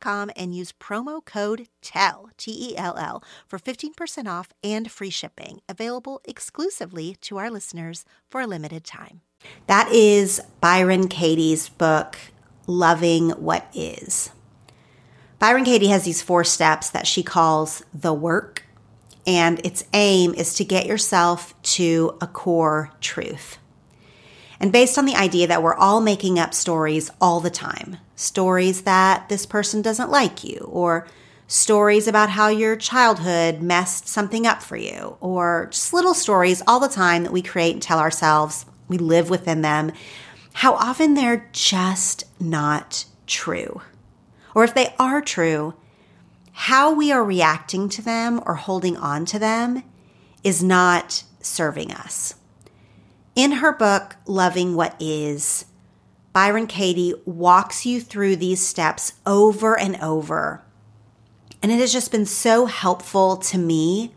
Com 0.00 0.30
and 0.36 0.54
use 0.54 0.72
promo 0.72 1.24
code 1.24 1.68
TELL, 1.80 2.30
T 2.36 2.70
E 2.70 2.76
L 2.76 2.96
L, 2.96 3.22
for 3.46 3.58
15% 3.58 4.26
off 4.26 4.48
and 4.64 4.90
free 4.90 5.10
shipping, 5.10 5.60
available 5.68 6.20
exclusively 6.24 7.16
to 7.20 7.38
our 7.38 7.50
listeners 7.50 8.04
for 8.28 8.40
a 8.40 8.46
limited 8.46 8.84
time. 8.84 9.20
That 9.68 9.90
is 9.92 10.40
Byron 10.60 11.08
Katie's 11.08 11.68
book, 11.68 12.18
Loving 12.66 13.30
What 13.30 13.66
Is. 13.74 14.30
Byron 15.38 15.64
Katie 15.64 15.88
has 15.88 16.04
these 16.04 16.20
four 16.20 16.44
steps 16.44 16.90
that 16.90 17.06
she 17.06 17.22
calls 17.22 17.82
the 17.94 18.12
work, 18.12 18.64
and 19.26 19.64
its 19.64 19.84
aim 19.94 20.34
is 20.34 20.54
to 20.54 20.64
get 20.64 20.86
yourself 20.86 21.54
to 21.62 22.18
a 22.20 22.26
core 22.26 22.90
truth. 23.00 23.58
And 24.58 24.72
based 24.72 24.98
on 24.98 25.06
the 25.06 25.16
idea 25.16 25.46
that 25.46 25.62
we're 25.62 25.74
all 25.74 26.02
making 26.02 26.38
up 26.38 26.52
stories 26.52 27.10
all 27.20 27.40
the 27.40 27.50
time 27.50 27.96
stories 28.20 28.82
that 28.82 29.28
this 29.28 29.46
person 29.46 29.80
doesn't 29.80 30.10
like 30.10 30.44
you, 30.44 30.58
or 30.70 31.08
stories 31.46 32.06
about 32.06 32.30
how 32.30 32.48
your 32.48 32.76
childhood 32.76 33.62
messed 33.62 34.06
something 34.06 34.46
up 34.46 34.62
for 34.62 34.76
you, 34.76 35.16
or 35.20 35.68
just 35.70 35.92
little 35.92 36.14
stories 36.14 36.62
all 36.66 36.78
the 36.78 36.88
time 36.88 37.22
that 37.22 37.32
we 37.32 37.42
create 37.42 37.72
and 37.72 37.82
tell 37.82 37.98
ourselves, 37.98 38.66
we 38.88 38.98
live 38.98 39.30
within 39.30 39.62
them, 39.62 39.90
how 40.52 40.74
often 40.74 41.14
they're 41.14 41.48
just 41.52 42.24
not 42.38 43.04
true. 43.26 43.80
Or 44.54 44.64
if 44.64 44.74
they 44.74 44.94
are 44.98 45.22
true, 45.22 45.74
how 46.52 46.92
we 46.92 47.10
are 47.10 47.24
reacting 47.24 47.88
to 47.88 48.02
them 48.02 48.42
or 48.44 48.56
holding 48.56 48.96
on 48.96 49.24
to 49.26 49.38
them 49.38 49.82
is 50.44 50.62
not 50.62 51.24
serving 51.40 51.90
us. 51.92 52.34
In 53.34 53.52
her 53.52 53.72
book, 53.72 54.16
Loving 54.26 54.74
What 54.74 54.94
Is, 55.00 55.64
Byron 56.32 56.66
Katie 56.66 57.14
walks 57.24 57.84
you 57.84 58.00
through 58.00 58.36
these 58.36 58.64
steps 58.64 59.14
over 59.26 59.78
and 59.78 59.96
over. 59.96 60.62
And 61.62 61.70
it 61.72 61.80
has 61.80 61.92
just 61.92 62.12
been 62.12 62.26
so 62.26 62.66
helpful 62.66 63.36
to 63.36 63.58
me 63.58 64.12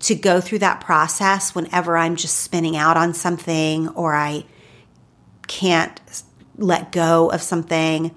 to 0.00 0.14
go 0.14 0.40
through 0.40 0.58
that 0.58 0.80
process 0.80 1.54
whenever 1.54 1.96
I'm 1.96 2.16
just 2.16 2.40
spinning 2.40 2.76
out 2.76 2.96
on 2.96 3.14
something 3.14 3.88
or 3.90 4.14
I 4.14 4.44
can't 5.46 6.00
let 6.58 6.92
go 6.92 7.30
of 7.30 7.40
something 7.40 8.14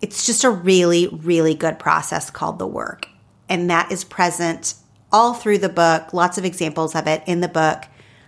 it's 0.00 0.26
just 0.26 0.44
a 0.44 0.50
really, 0.50 1.08
really 1.08 1.54
good 1.54 1.78
process 1.78 2.30
called 2.30 2.58
the 2.58 2.66
work. 2.66 3.08
And 3.48 3.70
that 3.70 3.90
is 3.90 4.04
present 4.04 4.74
all 5.10 5.34
through 5.34 5.58
the 5.58 5.68
book, 5.68 6.12
lots 6.12 6.38
of 6.38 6.44
examples 6.44 6.94
of 6.94 7.06
it 7.06 7.22
in 7.26 7.40
the 7.40 7.48
book, 7.48 7.84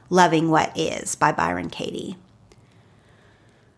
Loving 0.09 0.51
What 0.51 0.77
Is 0.77 1.15
by 1.15 1.33
Byron 1.33 1.71
Katie. 1.71 2.17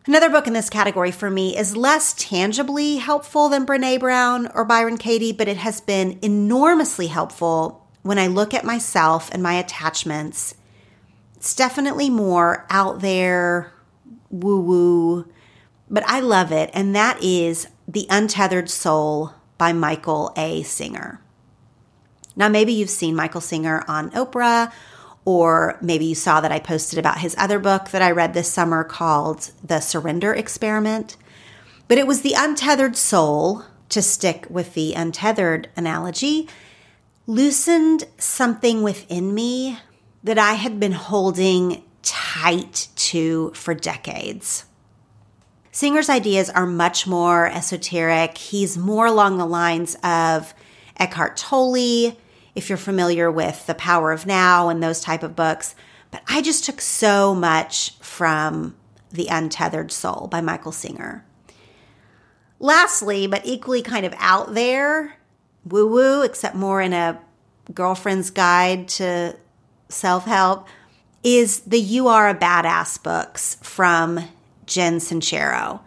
Another 0.04 0.30
book 0.30 0.48
in 0.48 0.52
this 0.52 0.68
category 0.68 1.12
for 1.12 1.30
me 1.30 1.56
is 1.56 1.76
less 1.76 2.12
tangibly 2.14 2.96
helpful 2.96 3.48
than 3.48 3.64
Brene 3.64 4.00
Brown 4.00 4.48
or 4.52 4.64
Byron 4.64 4.96
Katie, 4.96 5.30
but 5.30 5.46
it 5.46 5.58
has 5.58 5.80
been 5.80 6.18
enormously 6.22 7.06
helpful 7.06 7.86
when 8.02 8.18
I 8.18 8.26
look 8.26 8.52
at 8.52 8.64
myself 8.64 9.30
and 9.32 9.44
my 9.44 9.54
attachments. 9.54 10.56
It's 11.36 11.54
definitely 11.54 12.10
more 12.10 12.66
out 12.68 13.00
there, 13.00 13.72
woo 14.28 14.60
woo, 14.60 15.32
but 15.88 16.02
I 16.08 16.18
love 16.18 16.50
it. 16.50 16.70
And 16.74 16.96
that 16.96 17.22
is 17.22 17.68
The 17.86 18.08
Untethered 18.10 18.70
Soul 18.70 19.34
by 19.56 19.72
Michael 19.72 20.32
A. 20.36 20.64
Singer. 20.64 21.20
Now, 22.34 22.48
maybe 22.48 22.72
you've 22.72 22.90
seen 22.90 23.14
Michael 23.14 23.40
Singer 23.40 23.84
on 23.86 24.10
Oprah, 24.10 24.72
or 25.24 25.78
maybe 25.80 26.04
you 26.06 26.14
saw 26.14 26.40
that 26.40 26.52
I 26.52 26.58
posted 26.58 26.98
about 26.98 27.18
his 27.18 27.34
other 27.38 27.58
book 27.58 27.90
that 27.90 28.02
I 28.02 28.10
read 28.10 28.34
this 28.34 28.52
summer 28.52 28.84
called 28.84 29.50
The 29.64 29.80
Surrender 29.80 30.34
Experiment. 30.34 31.16
But 31.88 31.98
it 31.98 32.06
was 32.06 32.22
the 32.22 32.34
untethered 32.36 32.96
soul, 32.96 33.64
to 33.88 34.00
stick 34.00 34.46
with 34.48 34.72
the 34.72 34.94
untethered 34.94 35.68
analogy, 35.76 36.48
loosened 37.26 38.04
something 38.16 38.82
within 38.82 39.34
me 39.34 39.78
that 40.24 40.38
I 40.38 40.54
had 40.54 40.80
been 40.80 40.92
holding 40.92 41.84
tight 42.02 42.88
to 42.96 43.52
for 43.54 43.74
decades. 43.74 44.64
Singer's 45.70 46.08
ideas 46.08 46.50
are 46.50 46.66
much 46.66 47.06
more 47.06 47.46
esoteric. 47.48 48.38
He's 48.38 48.76
more 48.76 49.06
along 49.06 49.38
the 49.38 49.46
lines 49.46 49.96
of 50.02 50.54
Eckhart 50.98 51.36
Tolle, 51.36 52.16
if 52.54 52.68
you're 52.68 52.78
familiar 52.78 53.30
with 53.30 53.66
The 53.66 53.74
Power 53.74 54.12
of 54.12 54.26
Now 54.26 54.68
and 54.68 54.82
those 54.82 55.00
type 55.00 55.22
of 55.22 55.36
books. 55.36 55.74
But 56.10 56.22
I 56.28 56.42
just 56.42 56.64
took 56.64 56.80
so 56.80 57.34
much 57.34 57.96
from 58.00 58.76
The 59.10 59.28
Untethered 59.28 59.90
Soul 59.90 60.28
by 60.30 60.40
Michael 60.40 60.72
Singer. 60.72 61.24
Lastly, 62.58 63.26
but 63.26 63.44
equally 63.44 63.82
kind 63.82 64.06
of 64.06 64.14
out 64.18 64.54
there, 64.54 65.16
woo 65.64 65.88
woo, 65.88 66.22
except 66.22 66.54
more 66.54 66.80
in 66.80 66.92
a 66.92 67.20
girlfriend's 67.74 68.30
guide 68.30 68.88
to 68.88 69.36
self 69.88 70.26
help, 70.26 70.66
is 71.24 71.60
the 71.60 71.80
You 71.80 72.08
Are 72.08 72.28
a 72.28 72.34
Badass 72.34 73.02
books 73.02 73.56
from 73.62 74.28
Jen 74.66 74.98
Sincero. 74.98 75.80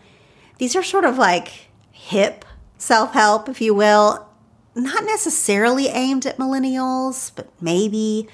These 0.58 0.76
are 0.76 0.84
sort 0.84 1.06
of 1.06 1.18
like 1.18 1.70
hip 1.92 2.46
self 2.78 3.14
help, 3.14 3.50
if 3.50 3.62
you 3.62 3.74
will, 3.74 4.28
not 4.76 5.04
necessarily 5.06 5.88
aimed 5.88 6.26
at 6.26 6.38
millennials, 6.38 7.32
but 7.36 7.50
maybe. 7.62 8.28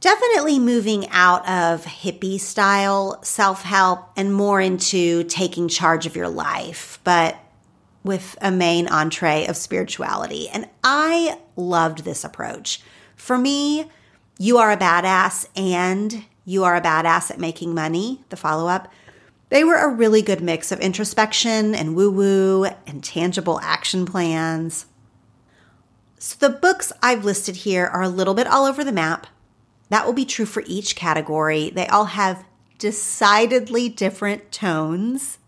Definitely 0.00 0.60
moving 0.60 1.08
out 1.10 1.48
of 1.48 1.84
hippie 1.84 2.38
style 2.38 3.20
self 3.22 3.62
help 3.62 4.10
and 4.16 4.32
more 4.32 4.60
into 4.60 5.24
taking 5.24 5.68
charge 5.68 6.06
of 6.06 6.14
your 6.14 6.28
life, 6.28 7.00
but 7.02 7.36
with 8.04 8.38
a 8.40 8.50
main 8.50 8.86
entree 8.86 9.46
of 9.46 9.56
spirituality. 9.56 10.48
And 10.48 10.68
I 10.84 11.38
loved 11.56 12.04
this 12.04 12.22
approach. 12.24 12.80
For 13.16 13.36
me, 13.36 13.90
you 14.38 14.58
are 14.58 14.70
a 14.70 14.76
badass 14.76 15.48
and 15.56 16.24
you 16.44 16.62
are 16.62 16.76
a 16.76 16.80
badass 16.80 17.32
at 17.32 17.40
making 17.40 17.74
money, 17.74 18.22
the 18.28 18.36
follow 18.36 18.68
up 18.68 18.88
they 19.50 19.64
were 19.64 19.76
a 19.76 19.88
really 19.88 20.22
good 20.22 20.42
mix 20.42 20.72
of 20.72 20.80
introspection 20.80 21.74
and 21.74 21.96
woo 21.96 22.10
woo 22.10 22.64
and 22.86 23.02
tangible 23.02 23.58
action 23.62 24.04
plans. 24.04 24.86
So, 26.18 26.36
the 26.38 26.54
books 26.54 26.92
I've 27.02 27.24
listed 27.24 27.56
here 27.56 27.86
are 27.86 28.02
a 28.02 28.08
little 28.08 28.34
bit 28.34 28.46
all 28.46 28.64
over 28.64 28.82
the 28.82 28.92
map. 28.92 29.26
That 29.88 30.04
will 30.04 30.12
be 30.12 30.24
true 30.24 30.46
for 30.46 30.62
each 30.66 30.96
category. 30.96 31.70
They 31.70 31.86
all 31.86 32.06
have 32.06 32.44
decidedly 32.78 33.88
different 33.88 34.52
tones. 34.52 35.38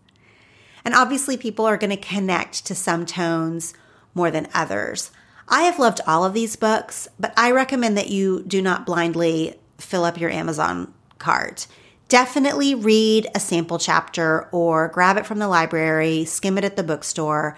And 0.83 0.93
obviously, 0.93 1.37
people 1.37 1.65
are 1.65 1.77
going 1.77 1.91
to 1.91 1.97
connect 1.97 2.65
to 2.65 2.75
some 2.75 3.05
tones 3.05 3.73
more 4.13 4.31
than 4.31 4.47
others. 4.53 5.11
I 5.47 5.63
have 5.63 5.79
loved 5.79 6.01
all 6.07 6.23
of 6.23 6.33
these 6.33 6.55
books, 6.55 7.07
but 7.19 7.33
I 7.37 7.51
recommend 7.51 7.97
that 7.97 8.09
you 8.09 8.43
do 8.47 8.61
not 8.61 8.85
blindly 8.85 9.59
fill 9.77 10.05
up 10.05 10.19
your 10.19 10.29
Amazon 10.29 10.93
cart 11.19 11.67
definitely 12.11 12.75
read 12.75 13.25
a 13.33 13.39
sample 13.39 13.79
chapter 13.79 14.49
or 14.51 14.89
grab 14.89 15.15
it 15.15 15.25
from 15.25 15.39
the 15.39 15.47
library, 15.47 16.25
skim 16.25 16.57
it 16.57 16.65
at 16.65 16.75
the 16.75 16.83
bookstore. 16.83 17.57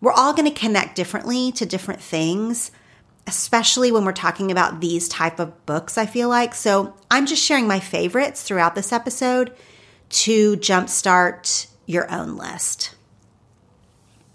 We're 0.00 0.12
all 0.12 0.32
going 0.32 0.52
to 0.52 0.58
connect 0.58 0.94
differently 0.94 1.52
to 1.52 1.66
different 1.66 2.00
things, 2.00 2.70
especially 3.26 3.90
when 3.90 4.04
we're 4.04 4.12
talking 4.12 4.50
about 4.50 4.80
these 4.80 5.08
type 5.08 5.40
of 5.40 5.66
books, 5.66 5.96
I 5.96 6.06
feel 6.06 6.28
like. 6.28 6.54
So, 6.54 6.94
I'm 7.10 7.26
just 7.26 7.42
sharing 7.42 7.66
my 7.66 7.80
favorites 7.80 8.42
throughout 8.42 8.74
this 8.74 8.92
episode 8.92 9.54
to 10.08 10.56
jumpstart 10.56 11.66
your 11.86 12.10
own 12.12 12.36
list. 12.36 12.94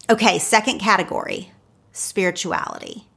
Okay, 0.09 0.39
second 0.39 0.79
category, 0.79 1.51
spirituality. 1.93 3.07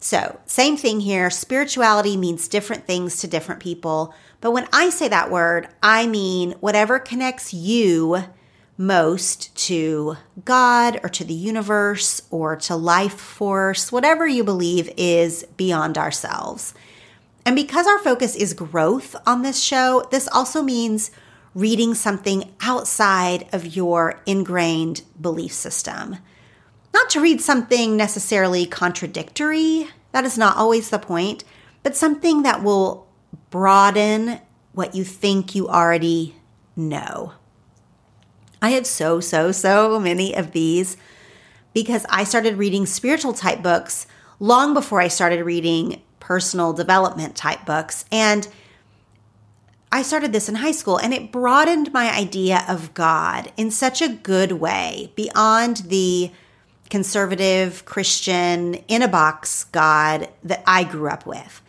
So, 0.00 0.40
same 0.46 0.76
thing 0.76 1.00
here. 1.00 1.28
Spirituality 1.28 2.16
means 2.16 2.48
different 2.48 2.86
things 2.86 3.20
to 3.20 3.28
different 3.28 3.60
people. 3.60 4.14
But 4.40 4.52
when 4.52 4.68
I 4.72 4.90
say 4.90 5.08
that 5.08 5.30
word, 5.30 5.68
I 5.82 6.06
mean 6.06 6.52
whatever 6.60 6.98
connects 6.98 7.52
you 7.52 8.24
most 8.78 9.54
to 9.66 10.16
God 10.44 11.00
or 11.02 11.08
to 11.10 11.24
the 11.24 11.34
universe 11.34 12.22
or 12.30 12.56
to 12.56 12.76
life 12.76 13.18
force, 13.18 13.90
whatever 13.90 14.26
you 14.26 14.44
believe 14.44 14.90
is 14.96 15.44
beyond 15.56 15.98
ourselves. 15.98 16.72
And 17.44 17.56
because 17.56 17.86
our 17.86 17.98
focus 17.98 18.36
is 18.36 18.54
growth 18.54 19.16
on 19.26 19.42
this 19.42 19.60
show, 19.62 20.06
this 20.10 20.28
also 20.28 20.62
means 20.62 21.10
reading 21.54 21.92
something 21.92 22.54
outside 22.60 23.48
of 23.52 23.74
your 23.74 24.20
ingrained 24.26 25.02
belief 25.20 25.52
system. 25.52 26.18
Not 26.94 27.10
to 27.10 27.20
read 27.20 27.40
something 27.40 27.96
necessarily 27.96 28.64
contradictory, 28.64 29.88
that 30.12 30.24
is 30.24 30.38
not 30.38 30.56
always 30.56 30.90
the 30.90 30.98
point, 30.98 31.42
but 31.82 31.96
something 31.96 32.42
that 32.42 32.62
will 32.62 33.08
broaden 33.50 34.40
what 34.72 34.94
you 34.94 35.02
think 35.02 35.54
you 35.54 35.68
already 35.68 36.36
know. 36.76 37.32
I 38.60 38.70
have 38.70 38.86
so, 38.86 39.20
so, 39.20 39.52
so 39.52 40.00
many 40.00 40.34
of 40.34 40.52
these 40.52 40.96
because 41.74 42.04
I 42.08 42.24
started 42.24 42.56
reading 42.56 42.86
spiritual 42.86 43.32
type 43.32 43.62
books 43.62 44.06
long 44.40 44.74
before 44.74 45.00
I 45.00 45.08
started 45.08 45.44
reading 45.44 46.02
personal 46.18 46.72
development 46.72 47.36
type 47.36 47.64
books. 47.64 48.04
And 48.10 48.48
I 49.90 50.02
started 50.02 50.32
this 50.32 50.48
in 50.48 50.56
high 50.56 50.72
school 50.72 50.98
and 50.98 51.14
it 51.14 51.32
broadened 51.32 51.92
my 51.92 52.14
idea 52.14 52.64
of 52.68 52.94
God 52.94 53.52
in 53.56 53.70
such 53.70 54.02
a 54.02 54.08
good 54.08 54.52
way 54.52 55.12
beyond 55.14 55.78
the 55.86 56.30
conservative 56.90 57.84
Christian 57.84 58.74
in 58.88 59.02
a 59.02 59.08
box 59.08 59.64
God 59.64 60.28
that 60.42 60.62
I 60.66 60.84
grew 60.84 61.08
up 61.08 61.26
with. 61.26 61.62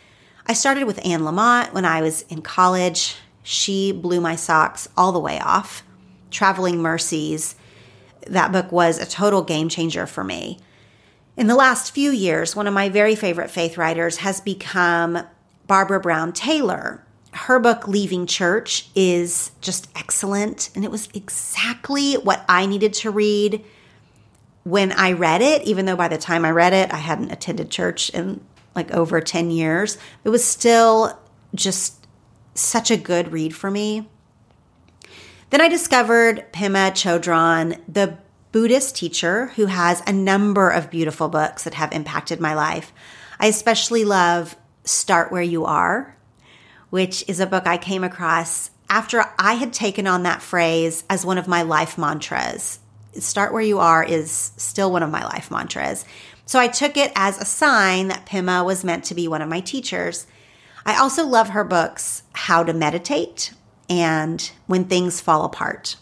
I 0.46 0.54
started 0.54 0.86
with 0.86 1.06
Anne 1.06 1.22
Lamott 1.22 1.74
when 1.74 1.86
I 1.86 2.02
was 2.02 2.24
in 2.24 2.42
college. 2.42 3.16
She 3.44 3.92
blew 3.92 4.20
my 4.20 4.36
socks 4.36 4.90
all 4.98 5.12
the 5.12 5.20
way 5.20 5.40
off. 5.40 5.84
Traveling 6.32 6.82
Mercies, 6.82 7.56
that 8.28 8.52
book 8.52 8.72
was 8.72 8.98
a 8.98 9.06
total 9.06 9.42
game 9.44 9.70
changer 9.70 10.06
for 10.06 10.24
me. 10.24 10.60
In 11.38 11.48
the 11.48 11.56
last 11.56 11.92
few 11.92 12.12
years, 12.12 12.56
one 12.56 12.68
of 12.68 12.74
my 12.74 12.90
very 12.90 13.16
favorite 13.16 13.50
faith 13.50 13.78
writers 13.78 14.18
has 14.18 14.42
become 14.42 15.24
Barbara 15.68 16.00
Brown 16.00 16.34
Taylor. 16.34 17.06
Her 17.32 17.60
book, 17.60 17.88
Leaving 17.88 18.26
Church, 18.26 18.90
is 18.96 19.52
just 19.62 19.88
excellent. 19.96 20.70
And 20.76 20.84
it 20.84 20.92
was 20.92 21.08
exactly 21.14 22.16
what 22.16 22.44
I 22.50 22.66
needed 22.66 22.94
to 22.96 23.12
read 23.12 23.64
when 24.64 24.92
I 24.92 25.14
read 25.14 25.42
it, 25.42 25.64
even 25.64 25.86
though 25.86 25.96
by 25.96 26.10
the 26.10 26.18
time 26.18 26.44
I 26.44 26.52
read 26.52 26.74
it, 26.74 26.94
I 26.94 26.98
hadn't 26.98 27.32
attended 27.32 27.72
church 27.72 28.10
in 28.10 28.42
like 28.76 28.92
over 28.92 29.20
10 29.20 29.52
years, 29.52 29.98
it 30.24 30.30
was 30.30 30.44
still 30.44 31.20
just 31.56 32.08
such 32.54 32.92
a 32.92 32.98
good 32.98 33.32
read 33.32 33.56
for 33.56 33.72
me. 33.72 34.08
Then 35.50 35.62
I 35.62 35.68
discovered 35.68 36.46
Pema 36.54 36.92
Chodron, 36.92 37.80
the 37.88 38.18
Buddhist 38.52 38.96
teacher 38.96 39.48
who 39.56 39.66
has 39.66 40.02
a 40.06 40.14
number 40.14 40.70
of 40.70 40.92
beautiful 40.92 41.28
books 41.28 41.64
that 41.64 41.74
have 41.74 41.92
impacted 41.92 42.40
my 42.40 42.54
life. 42.54 42.94
I 43.40 43.48
especially 43.48 44.06
love 44.06 44.56
Start 44.84 45.32
Where 45.32 45.42
You 45.42 45.66
Are, 45.66 46.16
which 46.90 47.24
is 47.28 47.40
a 47.40 47.48
book 47.48 47.68
I 47.68 47.78
came 47.78 48.04
across 48.04 48.72
after 48.90 49.24
I 49.38 49.54
had 49.54 49.74
taken 49.74 50.08
on 50.08 50.24
that 50.24 50.42
phrase 50.42 51.04
as 51.10 51.26
one 51.26 51.38
of 51.38 51.48
my 51.48 51.62
life 51.62 51.98
mantras 51.98 52.80
start 53.18 53.54
where 53.54 53.62
you 53.62 53.80
are 53.80 54.04
is 54.04 54.52
still 54.58 54.92
one 54.92 55.04
of 55.04 55.10
my 55.10 55.24
life 55.24 55.52
mantras. 55.52 56.06
So 56.46 56.60
I 56.60 56.68
took 56.68 56.98
it 56.98 57.12
as 57.16 57.40
a 57.40 57.46
sign 57.46 58.08
that 58.10 58.26
Pema 58.26 58.66
was 58.66 58.84
meant 58.84 59.04
to 59.06 59.16
be 59.16 59.28
one 59.28 59.42
of 59.42 59.50
my 59.50 59.60
teachers. 59.60 60.28
I 60.86 60.98
also 61.00 61.26
love 61.26 61.50
her 61.50 61.64
books, 61.64 62.24
How 62.34 62.64
to 62.64 62.74
Meditate 62.74 63.54
and 63.90 64.52
When 64.68 64.86
Things 64.86 65.20
Fall 65.20 65.44
Apart. 65.44 65.96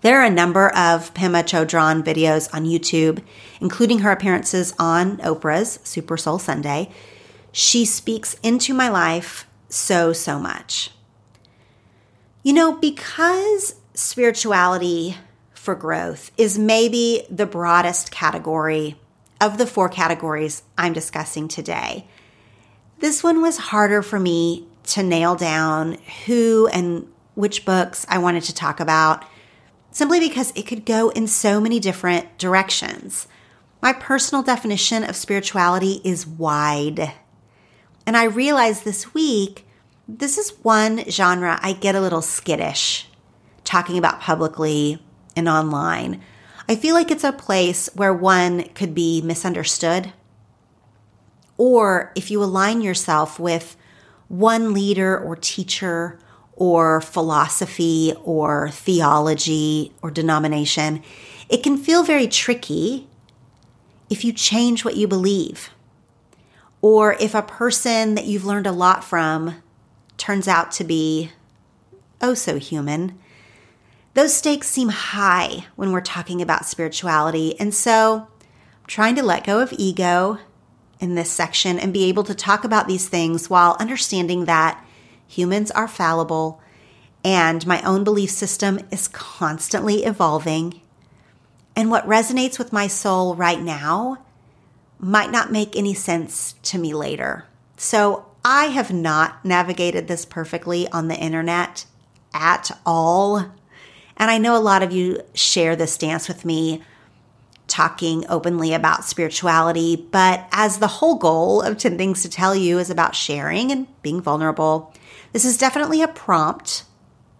There 0.00 0.20
are 0.20 0.24
a 0.24 0.30
number 0.30 0.68
of 0.68 1.12
Pema 1.14 1.42
Chodron 1.42 2.04
videos 2.04 2.48
on 2.54 2.64
YouTube, 2.64 3.22
including 3.60 4.00
her 4.00 4.12
appearances 4.12 4.72
on 4.78 5.18
Oprah's 5.18 5.80
Super 5.82 6.16
Soul 6.16 6.38
Sunday. 6.38 6.90
She 7.50 7.84
speaks 7.84 8.34
into 8.42 8.72
my 8.72 8.88
life 8.88 9.46
so, 9.68 10.12
so 10.12 10.38
much. 10.38 10.90
You 12.44 12.52
know, 12.52 12.76
because 12.76 13.74
spirituality 13.94 15.16
for 15.52 15.74
growth 15.74 16.30
is 16.38 16.58
maybe 16.58 17.24
the 17.28 17.46
broadest 17.46 18.12
category 18.12 18.96
of 19.40 19.58
the 19.58 19.66
four 19.66 19.88
categories 19.88 20.62
I'm 20.78 20.92
discussing 20.92 21.48
today. 21.48 22.06
This 23.00 23.22
one 23.22 23.42
was 23.42 23.58
harder 23.58 24.02
for 24.02 24.18
me 24.18 24.66
to 24.88 25.02
nail 25.02 25.34
down 25.34 25.98
who 26.26 26.68
and 26.68 27.06
which 27.34 27.64
books 27.64 28.04
I 28.08 28.18
wanted 28.18 28.42
to 28.44 28.54
talk 28.54 28.80
about, 28.80 29.24
simply 29.90 30.20
because 30.20 30.52
it 30.54 30.66
could 30.66 30.84
go 30.84 31.10
in 31.10 31.26
so 31.26 31.60
many 31.60 31.78
different 31.78 32.38
directions. 32.38 33.28
My 33.80 33.92
personal 33.92 34.42
definition 34.42 35.04
of 35.04 35.14
spirituality 35.14 36.00
is 36.04 36.26
wide. 36.26 37.12
And 38.06 38.16
I 38.16 38.24
realized 38.24 38.84
this 38.84 39.14
week 39.14 39.64
this 40.08 40.38
is 40.38 40.50
one 40.62 41.04
genre 41.10 41.60
I 41.62 41.74
get 41.74 41.94
a 41.94 42.00
little 42.00 42.22
skittish 42.22 43.06
talking 43.62 43.98
about 43.98 44.20
publicly 44.20 45.04
and 45.36 45.48
online. 45.48 46.22
I 46.66 46.76
feel 46.76 46.94
like 46.94 47.10
it's 47.10 47.24
a 47.24 47.32
place 47.32 47.90
where 47.94 48.14
one 48.14 48.64
could 48.70 48.94
be 48.94 49.20
misunderstood. 49.20 50.12
Or 51.58 52.12
if 52.14 52.30
you 52.30 52.42
align 52.42 52.80
yourself 52.80 53.38
with 53.38 53.76
one 54.28 54.72
leader 54.72 55.18
or 55.18 55.36
teacher 55.36 56.18
or 56.54 57.00
philosophy 57.00 58.12
or 58.24 58.70
theology 58.70 59.92
or 60.02 60.10
denomination, 60.10 61.02
it 61.48 61.62
can 61.62 61.76
feel 61.76 62.02
very 62.02 62.26
tricky 62.28 63.08
if 64.10 64.24
you 64.24 64.32
change 64.32 64.84
what 64.84 64.96
you 64.96 65.06
believe. 65.08 65.70
Or 66.80 67.14
if 67.14 67.34
a 67.34 67.42
person 67.42 68.14
that 68.14 68.26
you've 68.26 68.44
learned 68.44 68.66
a 68.66 68.72
lot 68.72 69.02
from 69.02 69.62
turns 70.16 70.48
out 70.48 70.72
to 70.72 70.84
be 70.84 71.30
oh 72.20 72.34
so 72.34 72.58
human 72.58 73.16
those 74.18 74.34
stakes 74.34 74.66
seem 74.68 74.88
high 74.88 75.66
when 75.76 75.92
we're 75.92 76.00
talking 76.00 76.42
about 76.42 76.66
spirituality. 76.66 77.58
And 77.60 77.72
so 77.72 78.26
I'm 78.26 78.86
trying 78.88 79.14
to 79.14 79.22
let 79.22 79.46
go 79.46 79.60
of 79.60 79.72
ego 79.78 80.38
in 81.00 81.14
this 81.14 81.30
section 81.30 81.78
and 81.78 81.92
be 81.92 82.04
able 82.04 82.24
to 82.24 82.34
talk 82.34 82.64
about 82.64 82.88
these 82.88 83.08
things 83.08 83.48
while 83.48 83.76
understanding 83.78 84.46
that 84.46 84.84
humans 85.26 85.70
are 85.70 85.88
fallible 85.88 86.60
and 87.24 87.66
my 87.66 87.82
own 87.82 88.04
belief 88.04 88.30
system 88.30 88.80
is 88.90 89.08
constantly 89.08 90.04
evolving. 90.04 90.80
And 91.76 91.90
what 91.90 92.06
resonates 92.06 92.58
with 92.58 92.72
my 92.72 92.86
soul 92.86 93.34
right 93.34 93.60
now 93.60 94.18
might 94.98 95.30
not 95.30 95.52
make 95.52 95.76
any 95.76 95.94
sense 95.94 96.54
to 96.62 96.78
me 96.78 96.94
later. 96.94 97.44
So 97.76 98.26
I 98.44 98.66
have 98.66 98.92
not 98.92 99.44
navigated 99.44 100.08
this 100.08 100.24
perfectly 100.24 100.88
on 100.88 101.08
the 101.08 101.16
internet 101.16 101.86
at 102.34 102.70
all. 102.84 103.38
And 104.16 104.30
I 104.30 104.38
know 104.38 104.56
a 104.56 104.58
lot 104.58 104.82
of 104.82 104.92
you 104.92 105.22
share 105.34 105.76
this 105.76 105.92
stance 105.92 106.28
with 106.28 106.44
me, 106.44 106.82
talking 107.68 108.24
openly 108.28 108.74
about 108.74 109.04
spirituality. 109.04 109.94
But 109.94 110.48
as 110.50 110.78
the 110.78 110.88
whole 110.88 111.14
goal 111.16 111.62
of 111.62 111.78
10 111.78 111.96
Things 111.96 112.22
to 112.22 112.28
Tell 112.28 112.56
You 112.56 112.78
is 112.78 112.90
about 112.90 113.14
sharing 113.14 113.70
and 113.70 113.86
being 114.02 114.20
vulnerable, 114.20 114.92
this 115.32 115.44
is 115.44 115.58
definitely 115.58 116.02
a 116.02 116.08
prompt, 116.08 116.84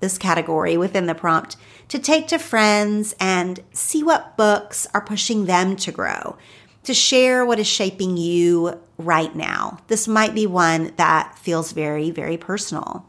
this 0.00 0.18
category 0.18 0.76
within 0.76 1.06
the 1.06 1.14
prompt, 1.14 1.56
to 1.88 1.98
take 1.98 2.28
to 2.28 2.38
friends 2.38 3.14
and 3.18 3.60
see 3.72 4.02
what 4.02 4.36
books 4.36 4.86
are 4.94 5.00
pushing 5.00 5.46
them 5.46 5.74
to 5.76 5.90
grow, 5.90 6.36
to 6.84 6.94
share 6.94 7.44
what 7.44 7.58
is 7.58 7.66
shaping 7.66 8.16
you 8.16 8.78
right 8.98 9.34
now. 9.34 9.78
This 9.88 10.06
might 10.06 10.34
be 10.34 10.46
one 10.46 10.92
that 10.96 11.36
feels 11.38 11.72
very, 11.72 12.10
very 12.10 12.36
personal. 12.36 13.06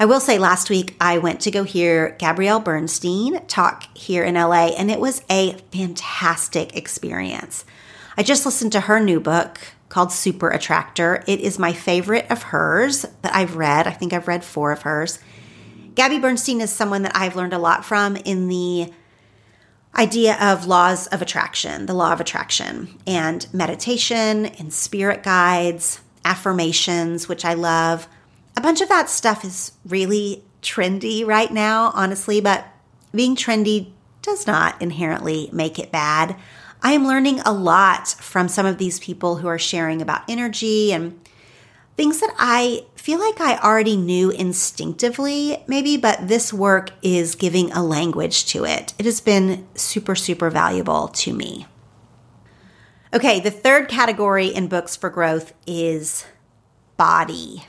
I 0.00 0.06
will 0.06 0.18
say 0.18 0.38
last 0.38 0.70
week 0.70 0.96
I 0.98 1.18
went 1.18 1.40
to 1.42 1.50
go 1.50 1.62
hear 1.62 2.16
Gabrielle 2.18 2.58
Bernstein 2.58 3.44
talk 3.48 3.84
here 3.94 4.24
in 4.24 4.34
LA, 4.34 4.68
and 4.68 4.90
it 4.90 4.98
was 4.98 5.22
a 5.30 5.58
fantastic 5.72 6.74
experience. 6.74 7.66
I 8.16 8.22
just 8.22 8.46
listened 8.46 8.72
to 8.72 8.80
her 8.80 8.98
new 8.98 9.20
book, 9.20 9.60
called 9.90 10.10
Super 10.10 10.48
Attractor. 10.48 11.22
It 11.26 11.40
is 11.40 11.58
my 11.58 11.74
favorite 11.74 12.30
of 12.30 12.44
hers 12.44 13.04
that 13.20 13.34
I've 13.34 13.56
read. 13.56 13.86
I 13.86 13.90
think 13.90 14.14
I've 14.14 14.26
read 14.26 14.42
four 14.42 14.72
of 14.72 14.82
hers. 14.82 15.18
Gabby 15.94 16.18
Bernstein 16.18 16.62
is 16.62 16.70
someone 16.70 17.02
that 17.02 17.14
I've 17.14 17.36
learned 17.36 17.52
a 17.52 17.58
lot 17.58 17.84
from 17.84 18.16
in 18.16 18.48
the 18.48 18.90
idea 19.94 20.38
of 20.40 20.66
laws 20.66 21.08
of 21.08 21.20
attraction, 21.20 21.84
the 21.84 21.92
law 21.92 22.14
of 22.14 22.22
attraction, 22.22 22.98
and 23.06 23.46
meditation 23.52 24.46
and 24.46 24.72
spirit 24.72 25.22
guides, 25.22 26.00
affirmations, 26.24 27.28
which 27.28 27.44
I 27.44 27.52
love. 27.52 28.08
A 28.56 28.60
bunch 28.60 28.80
of 28.80 28.88
that 28.88 29.08
stuff 29.08 29.44
is 29.44 29.72
really 29.86 30.44
trendy 30.62 31.26
right 31.26 31.52
now, 31.52 31.92
honestly, 31.94 32.40
but 32.40 32.66
being 33.14 33.36
trendy 33.36 33.92
does 34.22 34.46
not 34.46 34.80
inherently 34.82 35.48
make 35.52 35.78
it 35.78 35.90
bad. 35.90 36.36
I 36.82 36.92
am 36.92 37.06
learning 37.06 37.40
a 37.40 37.52
lot 37.52 38.08
from 38.08 38.48
some 38.48 38.66
of 38.66 38.78
these 38.78 38.98
people 38.98 39.36
who 39.36 39.48
are 39.48 39.58
sharing 39.58 40.00
about 40.00 40.28
energy 40.28 40.92
and 40.92 41.20
things 41.96 42.20
that 42.20 42.34
I 42.38 42.86
feel 42.96 43.18
like 43.18 43.40
I 43.40 43.58
already 43.58 43.96
knew 43.96 44.30
instinctively, 44.30 45.62
maybe, 45.66 45.96
but 45.96 46.28
this 46.28 46.52
work 46.52 46.90
is 47.02 47.34
giving 47.34 47.72
a 47.72 47.82
language 47.82 48.46
to 48.46 48.64
it. 48.64 48.94
It 48.98 49.04
has 49.04 49.20
been 49.20 49.66
super, 49.74 50.14
super 50.14 50.50
valuable 50.50 51.08
to 51.08 51.34
me. 51.34 51.66
Okay, 53.12 53.40
the 53.40 53.50
third 53.50 53.88
category 53.88 54.46
in 54.46 54.68
books 54.68 54.96
for 54.96 55.10
growth 55.10 55.52
is 55.66 56.26
body. 56.96 57.64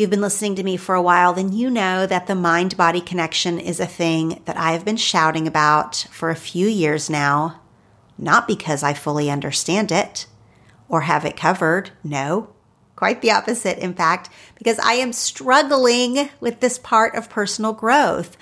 You've 0.00 0.08
been 0.08 0.22
listening 0.22 0.54
to 0.54 0.62
me 0.62 0.78
for 0.78 0.94
a 0.94 1.02
while, 1.02 1.34
then 1.34 1.52
you 1.52 1.68
know 1.68 2.06
that 2.06 2.26
the 2.26 2.34
mind 2.34 2.74
body 2.74 3.02
connection 3.02 3.60
is 3.60 3.80
a 3.80 3.86
thing 3.86 4.40
that 4.46 4.56
I 4.56 4.72
have 4.72 4.82
been 4.82 4.96
shouting 4.96 5.46
about 5.46 6.06
for 6.10 6.30
a 6.30 6.34
few 6.34 6.66
years 6.68 7.10
now. 7.10 7.60
Not 8.16 8.48
because 8.48 8.82
I 8.82 8.94
fully 8.94 9.30
understand 9.30 9.92
it 9.92 10.24
or 10.88 11.02
have 11.02 11.26
it 11.26 11.36
covered. 11.36 11.90
No, 12.02 12.48
quite 12.96 13.20
the 13.20 13.30
opposite, 13.30 13.76
in 13.76 13.92
fact, 13.92 14.30
because 14.56 14.78
I 14.78 14.94
am 14.94 15.12
struggling 15.12 16.30
with 16.40 16.60
this 16.60 16.78
part 16.78 17.14
of 17.14 17.28
personal 17.28 17.74
growth. 17.74 18.38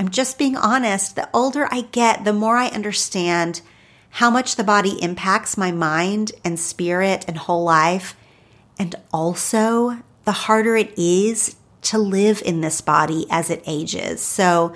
I'm 0.00 0.08
just 0.08 0.38
being 0.38 0.56
honest. 0.56 1.14
The 1.14 1.28
older 1.34 1.68
I 1.70 1.82
get, 1.82 2.24
the 2.24 2.32
more 2.32 2.56
I 2.56 2.68
understand 2.68 3.60
how 4.08 4.30
much 4.30 4.56
the 4.56 4.64
body 4.64 4.96
impacts 5.02 5.58
my 5.58 5.72
mind 5.72 6.32
and 6.42 6.58
spirit 6.58 7.26
and 7.28 7.36
whole 7.36 7.64
life, 7.64 8.16
and 8.78 8.94
also 9.12 9.98
the 10.26 10.32
harder 10.32 10.76
it 10.76 10.92
is 10.98 11.56
to 11.82 11.98
live 11.98 12.42
in 12.44 12.60
this 12.60 12.80
body 12.82 13.26
as 13.30 13.48
it 13.48 13.62
ages. 13.66 14.20
So 14.20 14.74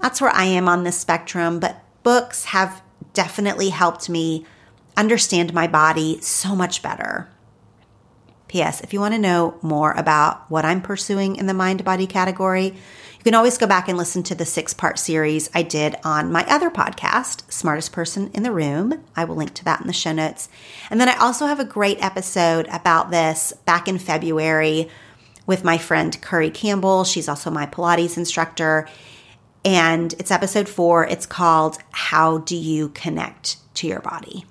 that's 0.00 0.20
where 0.20 0.34
I 0.34 0.44
am 0.44 0.68
on 0.68 0.82
this 0.82 0.98
spectrum. 0.98 1.60
But 1.60 1.84
books 2.02 2.46
have 2.46 2.82
definitely 3.12 3.68
helped 3.68 4.08
me 4.08 4.46
understand 4.96 5.54
my 5.54 5.66
body 5.66 6.20
so 6.20 6.56
much 6.56 6.82
better. 6.82 7.28
P.S. 8.48 8.80
If 8.80 8.94
you 8.94 9.00
want 9.00 9.12
to 9.12 9.20
know 9.20 9.58
more 9.60 9.92
about 9.92 10.50
what 10.50 10.64
I'm 10.64 10.80
pursuing 10.80 11.36
in 11.36 11.46
the 11.46 11.54
mind 11.54 11.84
body 11.84 12.06
category, 12.06 12.74
you 13.18 13.24
can 13.24 13.34
always 13.34 13.58
go 13.58 13.66
back 13.66 13.88
and 13.88 13.98
listen 13.98 14.22
to 14.24 14.34
the 14.36 14.44
six 14.44 14.72
part 14.72 14.96
series 14.98 15.50
I 15.52 15.62
did 15.62 15.96
on 16.04 16.30
my 16.30 16.44
other 16.48 16.70
podcast, 16.70 17.50
Smartest 17.50 17.92
Person 17.92 18.30
in 18.32 18.44
the 18.44 18.52
Room. 18.52 19.04
I 19.16 19.24
will 19.24 19.34
link 19.34 19.54
to 19.54 19.64
that 19.64 19.80
in 19.80 19.88
the 19.88 19.92
show 19.92 20.12
notes. 20.12 20.48
And 20.88 21.00
then 21.00 21.08
I 21.08 21.16
also 21.16 21.46
have 21.46 21.58
a 21.58 21.64
great 21.64 22.02
episode 22.02 22.68
about 22.70 23.10
this 23.10 23.52
back 23.64 23.88
in 23.88 23.98
February 23.98 24.88
with 25.46 25.64
my 25.64 25.78
friend 25.78 26.20
Curry 26.20 26.50
Campbell. 26.50 27.02
She's 27.02 27.28
also 27.28 27.50
my 27.50 27.66
Pilates 27.66 28.16
instructor. 28.16 28.88
And 29.64 30.12
it's 30.14 30.30
episode 30.30 30.68
four. 30.68 31.04
It's 31.04 31.26
called 31.26 31.78
How 31.90 32.38
Do 32.38 32.56
You 32.56 32.90
Connect 32.90 33.56
to 33.74 33.88
Your 33.88 34.00
Body? 34.00 34.46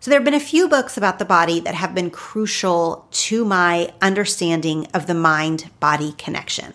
So, 0.00 0.10
there 0.10 0.20
have 0.20 0.24
been 0.24 0.34
a 0.34 0.40
few 0.40 0.68
books 0.68 0.96
about 0.96 1.18
the 1.18 1.24
body 1.24 1.58
that 1.60 1.74
have 1.74 1.92
been 1.92 2.10
crucial 2.10 3.08
to 3.10 3.44
my 3.44 3.92
understanding 4.00 4.86
of 4.94 5.08
the 5.08 5.14
mind 5.14 5.70
body 5.80 6.12
connection. 6.12 6.74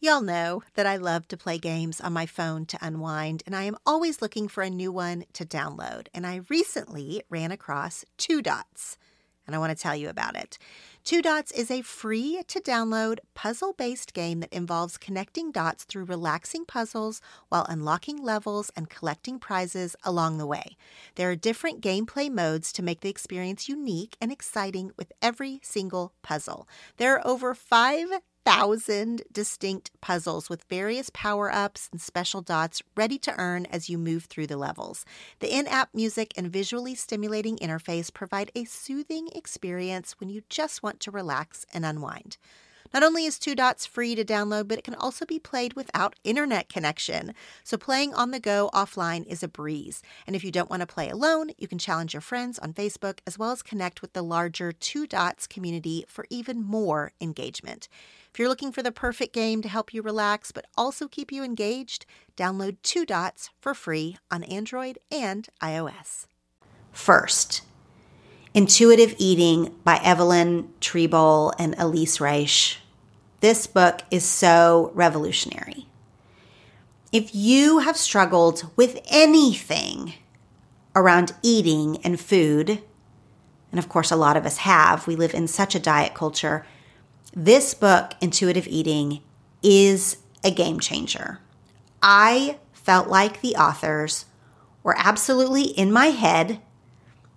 Y'all 0.00 0.20
know 0.20 0.64
that 0.74 0.84
I 0.84 0.96
love 0.96 1.28
to 1.28 1.36
play 1.36 1.58
games 1.58 2.00
on 2.00 2.12
my 2.12 2.26
phone 2.26 2.66
to 2.66 2.78
unwind, 2.82 3.44
and 3.46 3.54
I 3.54 3.62
am 3.62 3.76
always 3.86 4.20
looking 4.20 4.48
for 4.48 4.64
a 4.64 4.70
new 4.70 4.90
one 4.90 5.24
to 5.34 5.44
download. 5.44 6.08
And 6.12 6.26
I 6.26 6.40
recently 6.48 7.22
ran 7.30 7.52
across 7.52 8.04
Two 8.18 8.42
Dots, 8.42 8.98
and 9.46 9.54
I 9.54 9.60
want 9.60 9.70
to 9.70 9.80
tell 9.80 9.94
you 9.94 10.08
about 10.08 10.34
it. 10.34 10.58
Two 11.04 11.20
Dots 11.20 11.50
is 11.50 11.68
a 11.68 11.82
free 11.82 12.44
to 12.46 12.60
download 12.60 13.18
puzzle 13.34 13.72
based 13.72 14.14
game 14.14 14.38
that 14.38 14.52
involves 14.52 14.96
connecting 14.96 15.50
dots 15.50 15.82
through 15.82 16.04
relaxing 16.04 16.64
puzzles 16.64 17.20
while 17.48 17.66
unlocking 17.68 18.22
levels 18.22 18.70
and 18.76 18.88
collecting 18.88 19.40
prizes 19.40 19.96
along 20.04 20.38
the 20.38 20.46
way. 20.46 20.76
There 21.16 21.28
are 21.28 21.34
different 21.34 21.80
gameplay 21.80 22.30
modes 22.30 22.72
to 22.74 22.84
make 22.84 23.00
the 23.00 23.10
experience 23.10 23.68
unique 23.68 24.16
and 24.20 24.30
exciting 24.30 24.92
with 24.96 25.12
every 25.20 25.58
single 25.64 26.12
puzzle. 26.22 26.68
There 26.98 27.16
are 27.16 27.26
over 27.26 27.52
five 27.52 28.06
thousand 28.44 29.22
distinct 29.32 29.90
puzzles 30.00 30.48
with 30.48 30.64
various 30.64 31.10
power 31.12 31.52
ups 31.52 31.88
and 31.92 32.00
special 32.00 32.42
dots 32.42 32.82
ready 32.96 33.18
to 33.18 33.34
earn 33.38 33.66
as 33.66 33.88
you 33.88 33.98
move 33.98 34.24
through 34.24 34.46
the 34.46 34.56
levels. 34.56 35.04
The 35.40 35.54
in 35.54 35.66
app 35.66 35.90
music 35.94 36.32
and 36.36 36.52
visually 36.52 36.94
stimulating 36.94 37.56
interface 37.58 38.12
provide 38.12 38.50
a 38.54 38.64
soothing 38.64 39.28
experience 39.34 40.16
when 40.18 40.28
you 40.30 40.42
just 40.48 40.82
want 40.82 41.00
to 41.00 41.10
relax 41.10 41.66
and 41.72 41.84
unwind. 41.84 42.36
Not 42.92 43.02
only 43.02 43.24
is 43.24 43.38
Two 43.38 43.54
Dots 43.54 43.86
free 43.86 44.14
to 44.14 44.24
download, 44.24 44.68
but 44.68 44.78
it 44.78 44.84
can 44.84 44.94
also 44.94 45.24
be 45.24 45.38
played 45.38 45.74
without 45.74 46.18
internet 46.24 46.68
connection. 46.68 47.34
So 47.64 47.76
playing 47.76 48.14
on 48.14 48.30
the 48.30 48.40
go 48.40 48.70
offline 48.74 49.26
is 49.26 49.42
a 49.42 49.48
breeze. 49.48 50.02
And 50.26 50.36
if 50.36 50.44
you 50.44 50.50
don't 50.50 50.68
want 50.68 50.80
to 50.80 50.86
play 50.86 51.08
alone, 51.08 51.50
you 51.56 51.66
can 51.66 51.78
challenge 51.78 52.12
your 52.14 52.20
friends 52.20 52.58
on 52.58 52.74
Facebook 52.74 53.20
as 53.26 53.38
well 53.38 53.50
as 53.50 53.62
connect 53.62 54.02
with 54.02 54.12
the 54.12 54.22
larger 54.22 54.72
Two 54.72 55.06
Dots 55.06 55.46
community 55.46 56.04
for 56.06 56.26
even 56.28 56.62
more 56.62 57.12
engagement. 57.20 57.88
If 58.32 58.38
you're 58.38 58.48
looking 58.48 58.72
for 58.72 58.82
the 58.82 58.92
perfect 58.92 59.34
game 59.34 59.62
to 59.62 59.68
help 59.68 59.92
you 59.94 60.02
relax 60.02 60.52
but 60.52 60.66
also 60.76 61.08
keep 61.08 61.32
you 61.32 61.42
engaged, 61.42 62.06
download 62.36 62.76
Two 62.82 63.06
Dots 63.06 63.50
for 63.60 63.74
free 63.74 64.18
on 64.30 64.42
Android 64.44 64.98
and 65.10 65.48
iOS. 65.62 66.26
First, 66.92 67.62
Intuitive 68.54 69.14
Eating 69.16 69.74
by 69.82 69.98
Evelyn 70.04 70.68
Tribole 70.80 71.54
and 71.58 71.74
Elyse 71.76 72.20
Resch. 72.20 72.76
This 73.42 73.66
book 73.66 74.02
is 74.12 74.24
so 74.24 74.92
revolutionary. 74.94 75.88
If 77.10 77.34
you 77.34 77.80
have 77.80 77.96
struggled 77.96 78.70
with 78.76 79.00
anything 79.10 80.14
around 80.94 81.34
eating 81.42 81.98
and 82.04 82.20
food, 82.20 82.84
and 83.72 83.80
of 83.80 83.88
course, 83.88 84.12
a 84.12 84.16
lot 84.16 84.36
of 84.36 84.46
us 84.46 84.58
have, 84.58 85.08
we 85.08 85.16
live 85.16 85.34
in 85.34 85.48
such 85.48 85.74
a 85.74 85.80
diet 85.80 86.14
culture 86.14 86.64
this 87.34 87.74
book, 87.74 88.12
Intuitive 88.20 88.68
Eating, 88.68 89.22
is 89.60 90.18
a 90.44 90.52
game 90.52 90.78
changer. 90.78 91.40
I 92.00 92.58
felt 92.72 93.08
like 93.08 93.40
the 93.40 93.56
authors 93.56 94.26
were 94.84 94.94
absolutely 94.96 95.64
in 95.64 95.90
my 95.90 96.06
head 96.08 96.60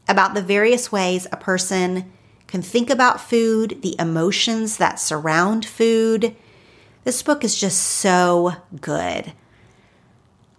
about 0.08 0.36
the 0.36 0.42
various 0.44 0.92
ways 0.92 1.26
a 1.32 1.38
person 1.38 2.12
can 2.48 2.62
think 2.62 2.90
about 2.90 3.22
food, 3.22 3.82
the 3.82 3.96
emotions 4.00 4.78
that 4.78 5.00
surround 5.00 5.66
food. 5.66 6.36
This 7.04 7.22
book 7.22 7.44
is 7.44 7.60
just 7.60 7.80
so 7.80 8.54
good. 8.82 9.34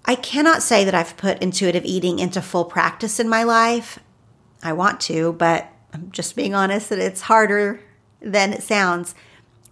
I 0.05 0.15
cannot 0.15 0.63
say 0.63 0.85
that 0.85 0.95
I've 0.95 1.17
put 1.17 1.43
intuitive 1.43 1.85
eating 1.85 2.19
into 2.19 2.41
full 2.41 2.65
practice 2.65 3.19
in 3.19 3.29
my 3.29 3.43
life. 3.43 3.99
I 4.63 4.73
want 4.73 5.01
to, 5.03 5.33
but 5.33 5.69
I'm 5.93 6.11
just 6.13 6.37
being 6.37 6.55
honest 6.55 6.89
that 6.91 6.99
it's 6.99 7.23
harder 7.23 7.81
than 8.21 8.53
it 8.53 8.63
sounds. 8.63 9.15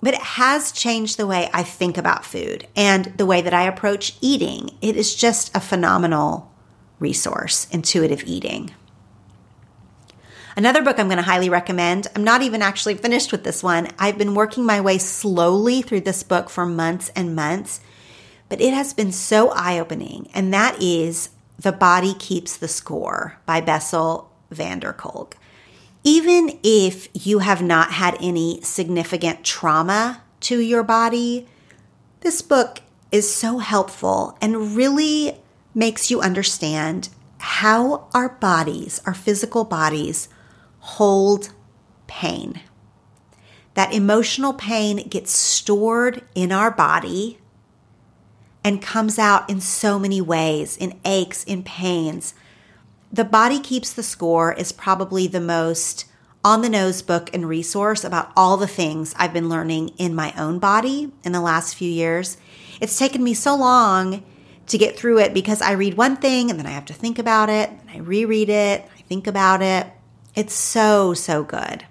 But 0.03 0.15
it 0.15 0.21
has 0.21 0.73
changed 0.73 1.17
the 1.17 1.27
way 1.27 1.49
I 1.53 1.63
think 1.63 1.97
about 1.97 2.25
food 2.25 2.67
and 2.77 3.07
the 3.17 3.27
way 3.27 3.41
that 3.41 3.55
I 3.55 3.63
approach 3.63 4.17
eating. 4.21 4.71
It 4.83 4.97
is 4.97 5.15
just 5.15 5.57
a 5.57 5.61
phenomenal 5.61 6.53
resource, 6.99 7.67
intuitive 7.71 8.25
eating. 8.25 8.75
Another 10.57 10.83
book 10.83 10.99
I'm 10.99 11.09
going 11.09 11.17
to 11.17 11.23
highly 11.23 11.49
recommend. 11.49 12.07
I'm 12.15 12.25
not 12.25 12.43
even 12.43 12.63
actually 12.63 12.95
finished 12.95 13.33
with 13.33 13.45
this 13.45 13.63
one. 13.63 13.89
I've 13.99 14.19
been 14.19 14.35
working 14.35 14.65
my 14.65 14.81
way 14.81 14.99
slowly 14.99 15.83
through 15.83 16.03
this 16.03 16.23
book 16.23 16.49
for 16.49 16.65
months 16.65 17.11
and 17.17 17.35
months, 17.35 17.81
but 18.49 18.61
it 18.61 18.73
has 18.73 18.95
been 18.95 19.13
so 19.13 19.51
eye 19.51 19.79
opening. 19.79 20.29
And 20.33 20.55
that 20.55 20.81
is 20.81 21.31
The 21.59 21.73
Body 21.73 22.15
Keeps 22.15 22.57
the 22.57 22.69
Score 22.69 23.39
by 23.47 23.61
Bessel 23.61 24.31
van 24.51 24.79
der 24.79 24.93
Kolk 24.93 25.37
even 26.05 26.59
if 26.63 27.09
you 27.15 27.39
have 27.39 27.63
not 27.63 27.93
had 27.93 28.17
any 28.21 28.61
significant 28.61 29.43
trauma 29.43 30.23
to 30.41 30.61
your 30.61 30.83
body, 30.83 31.49
this 32.21 32.43
book 32.43 32.83
is 33.11 33.35
so 33.35 33.59
helpful 33.59 34.37
and 34.41 34.77
really 34.77 35.39
makes 35.75 36.11
you 36.11 36.21
understand 36.21 37.09
how 37.39 38.07
our 38.13 38.29
bodies, 38.29 39.01
our 39.07 39.15
physical 39.15 39.65
bodies, 39.65 40.29
hold 40.85 41.49
pain. 42.07 42.61
That 43.73 43.95
emotional 43.95 44.53
pain 44.53 45.09
gets 45.09 45.33
stored 45.33 46.23
in 46.35 46.53
our 46.53 46.71
body 46.71 47.39
and 48.63 48.83
comes 48.83 49.19
out 49.19 49.49
in 49.49 49.61
so 49.61 49.99
many 49.99 50.21
ways 50.21 50.77
in 50.77 51.01
aches, 51.05 51.43
in 51.45 51.63
pains, 51.63 52.35
The 53.11 53.25
Body 53.25 53.61
Keeps 53.61 53.93
the 53.93 54.03
Score 54.03 54.53
is 54.53 54.73
probably 54.73 55.27
the 55.27 55.41
most 55.41 56.05
on 56.45 56.61
the 56.61 56.69
nose 56.69 57.01
book 57.01 57.31
and 57.33 57.49
resource 57.49 58.05
about 58.05 58.31
all 58.37 58.59
the 58.59 58.67
things 58.67 59.15
I've 59.17 59.33
been 59.33 59.49
learning 59.49 59.89
in 59.97 60.15
my 60.15 60.35
own 60.37 60.59
body 60.59 61.11
in 61.25 61.33
the 61.33 61.41
last 61.41 61.75
few 61.75 61.91
years. 61.91 62.37
It's 62.81 62.99
taken 62.99 63.25
me 63.25 63.33
so 63.33 63.57
long 63.57 64.23
to 64.67 64.79
get 64.79 64.99
through 64.99 65.21
it 65.21 65.33
because 65.33 65.63
I 65.63 65.73
read 65.73 65.95
one 65.95 66.17
thing 66.17 66.51
and 66.51 66.59
then 66.59 66.67
I 66.67 66.71
have 66.71 66.85
to 66.87 66.93
think 66.93 67.19
about 67.19 67.49
it, 67.49 67.71
and 67.71 67.91
I 67.91 67.99
reread 67.99 68.51
it, 68.51 68.85
I 68.99 69.03
think 69.03 69.27
about 69.27 69.63
it. 69.63 69.87
It's 70.35 70.55
so, 70.55 71.15
so 71.15 71.45
good. 71.45 71.85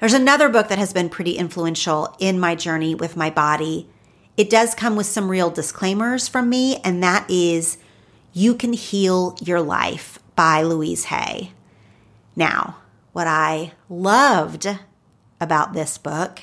There's 0.00 0.12
another 0.12 0.48
book 0.48 0.68
that 0.68 0.78
has 0.78 0.92
been 0.92 1.08
pretty 1.08 1.32
influential 1.32 2.16
in 2.18 2.40
my 2.40 2.56
journey 2.56 2.94
with 2.96 3.16
my 3.16 3.30
body. 3.30 3.88
It 4.36 4.50
does 4.50 4.74
come 4.74 4.96
with 4.96 5.06
some 5.06 5.30
real 5.30 5.50
disclaimers 5.50 6.26
from 6.26 6.48
me, 6.48 6.80
and 6.82 7.00
that 7.02 7.30
is 7.30 7.78
You 8.32 8.56
Can 8.56 8.72
Heal 8.72 9.36
Your 9.40 9.60
Life 9.60 10.18
by 10.34 10.62
Louise 10.62 11.04
Hay. 11.04 11.52
Now, 12.34 12.78
what 13.12 13.28
I 13.28 13.74
loved 13.88 14.66
about 15.40 15.74
this 15.74 15.98
book 15.98 16.42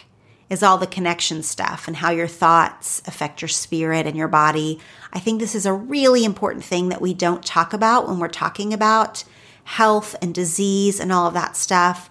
is 0.50 0.64
all 0.64 0.78
the 0.78 0.88
connection 0.88 1.44
stuff 1.44 1.88
and 1.88 1.98
how 1.98 2.12
your 2.12 2.28
thoughts 2.28 3.02
affect 3.06 3.42
your 3.42 3.50
spirit 3.50 4.08
and 4.08 4.16
your 4.16 4.28
body. 4.30 4.80
I 5.12 5.20
think 5.20 5.40
this 5.40 5.56
is 5.56 5.66
a 5.66 5.74
really 5.74 6.24
important 6.24 6.64
thing 6.64 6.90
that 6.90 7.02
we 7.02 7.14
don't 7.14 7.44
talk 7.44 7.74
about 7.74 8.08
when 8.08 8.20
we're 8.20 8.30
talking 8.30 8.74
about 8.74 9.26
health 9.70 10.16
and 10.20 10.34
disease 10.34 11.00
and 11.00 11.12
all 11.12 11.28
of 11.28 11.34
that 11.36 11.56
stuff. 11.56 12.10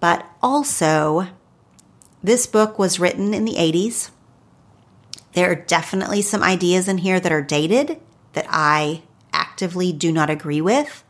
But 0.00 0.26
also, 0.42 1.28
this 2.24 2.44
book 2.48 2.76
was 2.76 2.98
written 2.98 3.32
in 3.32 3.44
the 3.44 3.54
80s. 3.54 4.10
There 5.34 5.48
are 5.48 5.54
definitely 5.54 6.22
some 6.22 6.42
ideas 6.42 6.88
in 6.88 6.98
here 6.98 7.20
that 7.20 7.30
are 7.30 7.40
dated 7.40 8.00
that 8.32 8.46
I 8.48 9.02
actively 9.32 9.92
do 9.92 10.10
not 10.10 10.28
agree 10.28 10.60
with. 10.60 11.04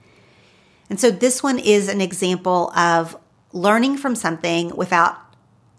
And 0.90 1.00
so 1.00 1.11
this 1.11 1.42
one 1.42 1.58
is 1.58 1.88
an 1.88 2.02
example 2.02 2.70
of 2.76 3.16
learning 3.54 3.96
from 3.96 4.14
something 4.14 4.76
without 4.76 5.16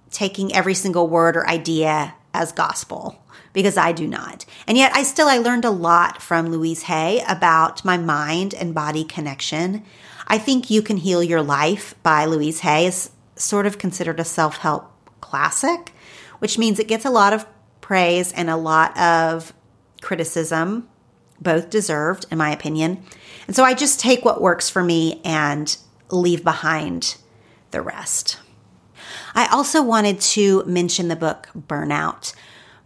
taking 0.10 0.56
every 0.56 0.74
single 0.74 1.08
word 1.08 1.38
or 1.38 1.48
idea 1.48 2.16
as 2.34 2.52
gospel 2.52 3.23
because 3.54 3.78
I 3.78 3.92
do 3.92 4.08
not. 4.08 4.46
And 4.68 4.78
yet 4.78 4.92
I 4.94 5.04
still 5.04 5.28
I 5.28 5.38
learned 5.38 5.66
a 5.66 5.70
lot 5.70 6.22
from 6.22 6.50
Louise 6.50 6.84
Hay 6.84 7.24
about 7.28 7.86
my 7.86 7.98
mind 7.98 8.54
and 8.54 8.74
body 8.74 9.04
connection. 9.04 9.84
I 10.28 10.38
think 10.38 10.70
You 10.70 10.82
Can 10.82 10.98
Heal 10.98 11.24
Your 11.24 11.42
Life 11.42 11.96
by 12.04 12.26
Louise 12.26 12.62
Hay 12.62 12.88
is 12.88 13.12
sort 13.36 13.66
of 13.66 13.78
considered 13.78 14.20
a 14.20 14.26
self-help 14.26 14.92
classic, 15.22 15.94
which 16.40 16.58
means 16.58 16.80
it 16.80 16.88
gets 16.88 17.06
a 17.06 17.10
lot 17.10 17.34
of 17.34 17.46
praise 17.82 18.32
and 18.32 18.50
a 18.50 18.56
lot 18.56 18.98
of 18.98 19.54
criticism, 20.02 20.90
both 21.40 21.70
deserved 21.70 22.26
in 22.32 22.38
my 22.38 22.52
opinion. 22.52 23.04
And 23.48 23.56
so 23.56 23.64
I 23.64 23.74
just 23.74 24.00
take 24.00 24.26
what 24.26 24.42
works 24.42 24.70
for 24.70 24.84
me 24.84 25.22
and 25.26 25.76
leave 26.10 26.44
behind 26.44 27.18
the 27.72 27.82
rest. 27.82 28.40
I 29.36 29.48
also 29.48 29.82
wanted 29.82 30.22
to 30.22 30.64
mention 30.66 31.08
the 31.08 31.16
book 31.16 31.50
Burnout 31.58 32.34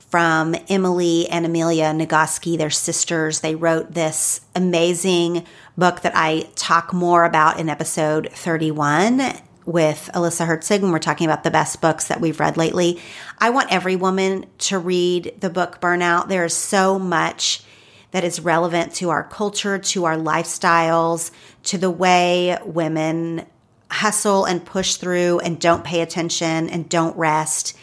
from 0.10 0.56
Emily 0.70 1.28
and 1.28 1.46
Amelia 1.46 1.92
Nagoski, 1.92 2.58
their 2.58 2.70
sisters. 2.70 3.42
They 3.42 3.56
wrote 3.56 3.94
this 3.94 4.42
amazing 4.56 5.46
book 5.78 6.02
that 6.02 6.14
I 6.16 6.50
talk 6.56 6.94
more 6.94 7.26
about 7.26 7.60
in 7.60 7.68
episode 7.70 8.30
31 8.32 9.22
with 9.66 10.10
Alyssa 10.14 10.48
Herzig 10.48 10.82
when 10.82 10.92
we're 10.92 11.00
talking 11.00 11.28
about 11.28 11.44
the 11.44 11.52
best 11.52 11.82
books 11.82 12.08
that 12.08 12.22
we've 12.22 12.40
read 12.40 12.56
lately. 12.56 13.02
I 13.38 13.50
want 13.50 13.72
every 13.72 13.98
woman 13.98 14.46
to 14.60 14.80
read 14.80 15.36
the 15.42 15.50
book 15.50 15.82
Burnout. 15.82 16.30
There 16.30 16.46
is 16.46 16.54
so 16.54 16.98
much 16.98 17.64
that 18.12 18.24
is 18.24 18.40
relevant 18.40 18.94
to 18.96 19.10
our 19.10 19.24
culture, 19.24 19.78
to 19.78 20.06
our 20.06 20.16
lifestyles, 20.16 21.32
to 21.64 21.78
the 21.78 21.92
way 21.92 22.58
women 22.64 23.46
hustle 23.92 24.46
and 24.46 24.66
push 24.66 24.96
through 24.96 25.40
and 25.40 25.60
don't 25.60 25.84
pay 25.84 26.00
attention 26.00 26.70
and 26.70 26.88
don't 26.88 27.16
rest. 27.18 27.76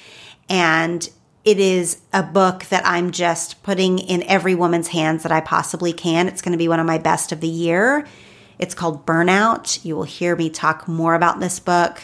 And 0.48 1.06
it 1.44 1.60
is 1.60 1.98
a 2.12 2.22
book 2.22 2.64
that 2.66 2.86
I'm 2.86 3.10
just 3.10 3.62
putting 3.62 3.98
in 3.98 4.22
every 4.22 4.54
woman's 4.54 4.88
hands 4.88 5.22
that 5.24 5.32
I 5.32 5.40
possibly 5.40 5.92
can. 5.92 6.26
It's 6.26 6.40
going 6.40 6.52
to 6.52 6.58
be 6.58 6.68
one 6.68 6.80
of 6.80 6.86
my 6.86 6.98
best 6.98 7.32
of 7.32 7.40
the 7.40 7.48
year. 7.48 8.06
It's 8.58 8.74
called 8.74 9.04
Burnout. 9.04 9.84
You 9.84 9.94
will 9.94 10.04
hear 10.04 10.34
me 10.36 10.48
talk 10.48 10.88
more 10.88 11.14
about 11.14 11.40
this 11.40 11.60
book 11.60 12.00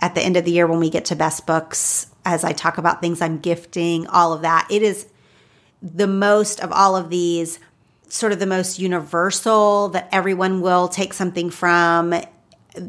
at 0.00 0.14
the 0.14 0.22
end 0.22 0.36
of 0.36 0.44
the 0.44 0.52
year 0.52 0.66
when 0.66 0.80
we 0.80 0.90
get 0.90 1.06
to 1.06 1.16
best 1.16 1.46
books 1.46 2.06
as 2.24 2.44
I 2.44 2.52
talk 2.52 2.78
about 2.78 3.00
things 3.00 3.20
I'm 3.20 3.38
gifting, 3.38 4.06
all 4.06 4.32
of 4.32 4.42
that. 4.42 4.68
It 4.70 4.82
is 4.82 5.06
the 5.82 6.06
most 6.06 6.60
of 6.60 6.72
all 6.72 6.96
of 6.96 7.10
these 7.10 7.58
sort 8.08 8.32
of 8.32 8.38
the 8.38 8.46
most 8.46 8.78
universal 8.78 9.88
that 9.88 10.08
everyone 10.12 10.60
will 10.60 10.88
take 10.88 11.12
something 11.12 11.50
from. 11.50 12.14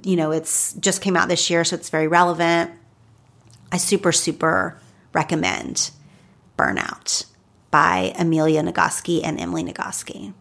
You 0.03 0.15
know, 0.15 0.31
it's 0.31 0.73
just 0.73 1.01
came 1.01 1.17
out 1.17 1.27
this 1.27 1.49
year, 1.49 1.63
so 1.63 1.75
it's 1.75 1.89
very 1.89 2.07
relevant. 2.07 2.71
I 3.71 3.77
super, 3.77 4.11
super 4.11 4.79
recommend 5.13 5.91
Burnout 6.57 7.25
by 7.71 8.13
Amelia 8.17 8.61
Nagoski 8.61 9.21
and 9.23 9.39
Emily 9.39 9.63
Nagoski. 9.63 10.33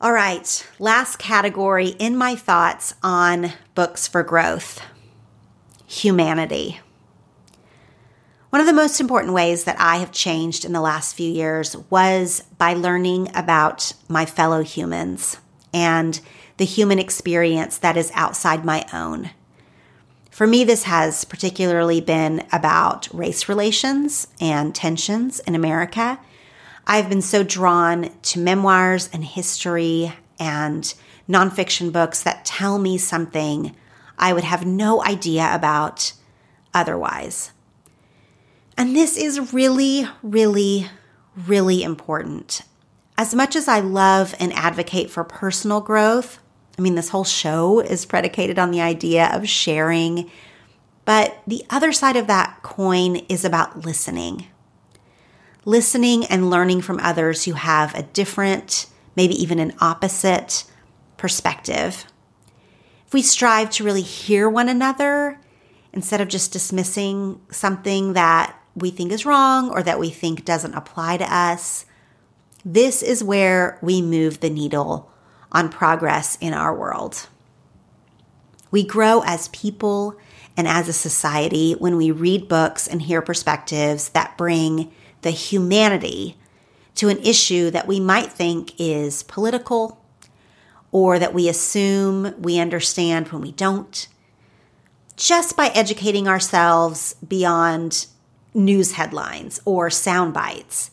All 0.00 0.12
right, 0.12 0.66
last 0.78 1.18
category 1.18 1.88
in 1.98 2.16
my 2.16 2.34
thoughts 2.34 2.94
on 3.02 3.52
books 3.74 4.08
for 4.08 4.22
growth 4.22 4.82
humanity. 5.86 6.80
One 8.50 8.60
of 8.60 8.66
the 8.66 8.72
most 8.72 9.00
important 9.00 9.32
ways 9.32 9.64
that 9.64 9.80
I 9.80 9.96
have 9.96 10.10
changed 10.10 10.64
in 10.64 10.72
the 10.72 10.80
last 10.80 11.14
few 11.14 11.30
years 11.30 11.76
was 11.88 12.42
by 12.58 12.74
learning 12.74 13.30
about 13.34 13.92
my 14.08 14.26
fellow 14.26 14.62
humans 14.62 15.38
and 15.72 16.20
the 16.56 16.64
human 16.64 16.98
experience 16.98 17.78
that 17.78 17.96
is 17.96 18.10
outside 18.14 18.64
my 18.64 18.84
own. 18.92 19.30
For 20.32 20.46
me, 20.46 20.64
this 20.64 20.84
has 20.84 21.26
particularly 21.26 22.00
been 22.00 22.46
about 22.50 23.06
race 23.12 23.50
relations 23.50 24.28
and 24.40 24.74
tensions 24.74 25.40
in 25.40 25.54
America. 25.54 26.18
I've 26.86 27.10
been 27.10 27.20
so 27.20 27.42
drawn 27.42 28.08
to 28.22 28.40
memoirs 28.40 29.10
and 29.12 29.22
history 29.22 30.14
and 30.40 30.94
nonfiction 31.28 31.92
books 31.92 32.22
that 32.22 32.46
tell 32.46 32.78
me 32.78 32.96
something 32.96 33.76
I 34.18 34.32
would 34.32 34.44
have 34.44 34.64
no 34.64 35.04
idea 35.04 35.50
about 35.54 36.14
otherwise. 36.72 37.52
And 38.78 38.96
this 38.96 39.18
is 39.18 39.52
really, 39.52 40.06
really, 40.22 40.88
really 41.36 41.82
important. 41.82 42.62
As 43.18 43.34
much 43.34 43.54
as 43.54 43.68
I 43.68 43.80
love 43.80 44.34
and 44.40 44.50
advocate 44.54 45.10
for 45.10 45.24
personal 45.24 45.82
growth, 45.82 46.38
I 46.78 46.82
mean, 46.82 46.94
this 46.94 47.10
whole 47.10 47.24
show 47.24 47.80
is 47.80 48.06
predicated 48.06 48.58
on 48.58 48.70
the 48.70 48.80
idea 48.80 49.28
of 49.32 49.48
sharing. 49.48 50.30
But 51.04 51.42
the 51.46 51.64
other 51.68 51.92
side 51.92 52.16
of 52.16 52.26
that 52.28 52.60
coin 52.62 53.16
is 53.28 53.44
about 53.44 53.84
listening. 53.84 54.46
Listening 55.64 56.24
and 56.26 56.50
learning 56.50 56.82
from 56.82 56.98
others 57.00 57.44
who 57.44 57.52
have 57.52 57.94
a 57.94 58.02
different, 58.02 58.86
maybe 59.16 59.34
even 59.40 59.58
an 59.58 59.74
opposite 59.80 60.64
perspective. 61.16 62.06
If 63.06 63.12
we 63.12 63.22
strive 63.22 63.70
to 63.70 63.84
really 63.84 64.02
hear 64.02 64.48
one 64.48 64.68
another 64.68 65.38
instead 65.92 66.20
of 66.20 66.28
just 66.28 66.52
dismissing 66.52 67.40
something 67.50 68.14
that 68.14 68.56
we 68.74 68.90
think 68.90 69.12
is 69.12 69.26
wrong 69.26 69.70
or 69.70 69.82
that 69.82 69.98
we 69.98 70.08
think 70.10 70.44
doesn't 70.44 70.74
apply 70.74 71.18
to 71.18 71.34
us. 71.34 71.84
This 72.64 73.02
is 73.02 73.22
where 73.22 73.78
we 73.82 74.00
move 74.00 74.40
the 74.40 74.48
needle 74.50 75.11
on 75.52 75.68
progress 75.68 76.36
in 76.40 76.52
our 76.52 76.74
world. 76.74 77.28
We 78.70 78.84
grow 78.84 79.22
as 79.24 79.48
people 79.48 80.18
and 80.56 80.66
as 80.66 80.88
a 80.88 80.92
society 80.92 81.72
when 81.72 81.96
we 81.96 82.10
read 82.10 82.48
books 82.48 82.88
and 82.88 83.02
hear 83.02 83.22
perspectives 83.22 84.08
that 84.10 84.36
bring 84.36 84.90
the 85.20 85.30
humanity 85.30 86.36
to 86.96 87.08
an 87.08 87.18
issue 87.18 87.70
that 87.70 87.86
we 87.86 88.00
might 88.00 88.32
think 88.32 88.72
is 88.78 89.22
political 89.22 90.02
or 90.90 91.18
that 91.18 91.32
we 91.32 91.48
assume 91.48 92.34
we 92.40 92.58
understand 92.58 93.28
when 93.28 93.40
we 93.40 93.52
don't. 93.52 94.08
Just 95.16 95.56
by 95.56 95.68
educating 95.68 96.28
ourselves 96.28 97.14
beyond 97.26 98.06
news 98.54 98.92
headlines 98.92 99.60
or 99.64 99.88
sound 99.88 100.34
bites. 100.34 100.90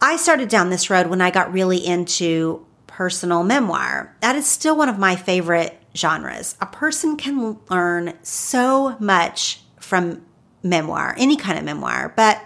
I 0.00 0.16
started 0.16 0.48
down 0.48 0.70
this 0.70 0.90
road 0.90 1.06
when 1.06 1.20
I 1.20 1.30
got 1.30 1.52
really 1.52 1.84
into 1.84 2.66
personal 2.92 3.42
memoir. 3.42 4.14
That 4.20 4.36
is 4.36 4.46
still 4.46 4.76
one 4.76 4.90
of 4.90 4.98
my 4.98 5.16
favorite 5.16 5.80
genres. 5.96 6.56
A 6.60 6.66
person 6.66 7.16
can 7.16 7.58
learn 7.70 8.14
so 8.22 8.96
much 9.00 9.62
from 9.80 10.22
memoir, 10.62 11.14
any 11.16 11.36
kind 11.36 11.58
of 11.58 11.64
memoir, 11.64 12.12
but 12.14 12.40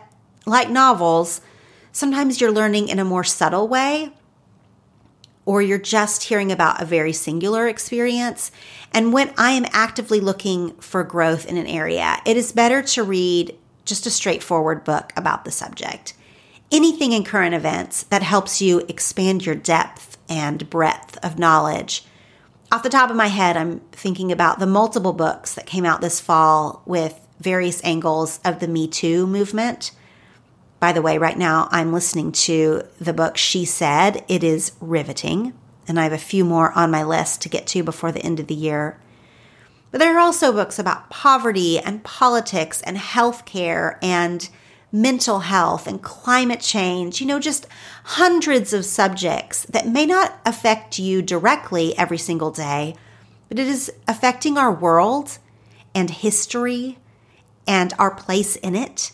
like 0.46 0.70
novels, 0.70 1.40
sometimes 1.90 2.40
you're 2.40 2.52
learning 2.52 2.88
in 2.88 3.00
a 3.00 3.04
more 3.04 3.24
subtle 3.24 3.66
way 3.66 4.12
or 5.44 5.62
you're 5.62 5.78
just 5.78 6.24
hearing 6.24 6.50
about 6.50 6.80
a 6.80 6.84
very 6.84 7.12
singular 7.12 7.66
experience. 7.68 8.50
And 8.92 9.12
when 9.12 9.32
I 9.36 9.50
am 9.52 9.66
actively 9.72 10.20
looking 10.20 10.74
for 10.76 11.02
growth 11.04 11.46
in 11.46 11.56
an 11.56 11.66
area, 11.66 12.18
it 12.24 12.36
is 12.36 12.52
better 12.52 12.82
to 12.82 13.02
read 13.02 13.56
just 13.84 14.06
a 14.06 14.10
straightforward 14.10 14.84
book 14.84 15.12
about 15.16 15.44
the 15.44 15.50
subject. 15.50 16.14
anything 16.70 17.12
in 17.12 17.24
current 17.24 17.54
events 17.54 18.04
that 18.04 18.22
helps 18.22 18.60
you 18.60 18.80
expand 18.88 19.46
your 19.46 19.54
depth 19.54 20.15
and 20.28 20.68
breadth 20.70 21.18
of 21.24 21.38
knowledge. 21.38 22.04
Off 22.72 22.82
the 22.82 22.88
top 22.88 23.10
of 23.10 23.16
my 23.16 23.28
head, 23.28 23.56
I'm 23.56 23.80
thinking 23.92 24.32
about 24.32 24.58
the 24.58 24.66
multiple 24.66 25.12
books 25.12 25.54
that 25.54 25.66
came 25.66 25.84
out 25.84 26.00
this 26.00 26.20
fall 26.20 26.82
with 26.84 27.20
various 27.38 27.82
angles 27.84 28.40
of 28.44 28.58
the 28.58 28.68
Me 28.68 28.88
Too 28.88 29.26
movement. 29.26 29.92
By 30.80 30.92
the 30.92 31.02
way, 31.02 31.16
right 31.16 31.38
now 31.38 31.68
I'm 31.70 31.92
listening 31.92 32.32
to 32.32 32.82
the 33.00 33.12
book 33.12 33.36
She 33.36 33.64
Said. 33.64 34.24
It 34.28 34.42
is 34.42 34.72
riveting, 34.80 35.52
and 35.86 35.98
I 35.98 36.02
have 36.04 36.12
a 36.12 36.18
few 36.18 36.44
more 36.44 36.72
on 36.72 36.90
my 36.90 37.02
list 37.02 37.40
to 37.42 37.48
get 37.48 37.66
to 37.68 37.82
before 37.82 38.12
the 38.12 38.22
end 38.22 38.40
of 38.40 38.46
the 38.46 38.54
year. 38.54 39.00
But 39.90 40.00
there 40.00 40.16
are 40.16 40.20
also 40.20 40.52
books 40.52 40.78
about 40.78 41.08
poverty 41.08 41.78
and 41.78 42.04
politics 42.04 42.82
and 42.82 42.96
healthcare 42.96 43.96
and 44.02 44.48
mental 44.92 45.40
health 45.40 45.86
and 45.86 46.02
climate 46.02 46.60
change, 46.60 47.20
you 47.20 47.26
know, 47.26 47.40
just 47.40 47.66
hundreds 48.04 48.72
of 48.72 48.84
subjects 48.84 49.64
that 49.66 49.88
may 49.88 50.06
not 50.06 50.38
affect 50.44 50.98
you 50.98 51.22
directly 51.22 51.96
every 51.98 52.18
single 52.18 52.50
day, 52.50 52.94
but 53.48 53.58
it 53.58 53.66
is 53.66 53.92
affecting 54.08 54.56
our 54.56 54.72
world 54.72 55.38
and 55.94 56.10
history 56.10 56.98
and 57.66 57.92
our 57.98 58.10
place 58.10 58.56
in 58.56 58.74
it. 58.74 59.12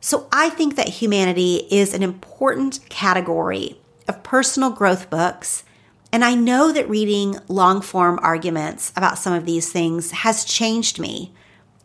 So 0.00 0.26
I 0.32 0.50
think 0.50 0.76
that 0.76 0.88
humanity 0.88 1.66
is 1.70 1.94
an 1.94 2.02
important 2.02 2.80
category 2.88 3.80
of 4.08 4.22
personal 4.22 4.70
growth 4.70 5.10
books. 5.10 5.64
And 6.12 6.24
I 6.24 6.34
know 6.34 6.72
that 6.72 6.88
reading 6.88 7.38
long 7.48 7.80
form 7.80 8.18
arguments 8.22 8.92
about 8.96 9.18
some 9.18 9.32
of 9.32 9.46
these 9.46 9.70
things 9.70 10.10
has 10.10 10.44
changed 10.44 10.98
me 10.98 11.32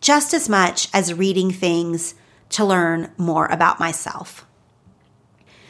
just 0.02 0.34
as 0.34 0.50
much 0.50 0.90
as 0.94 1.14
reading 1.14 1.52
things 1.52 2.16
to 2.50 2.66
learn 2.66 3.12
more 3.18 3.46
about 3.48 3.80
myself. 3.80 4.46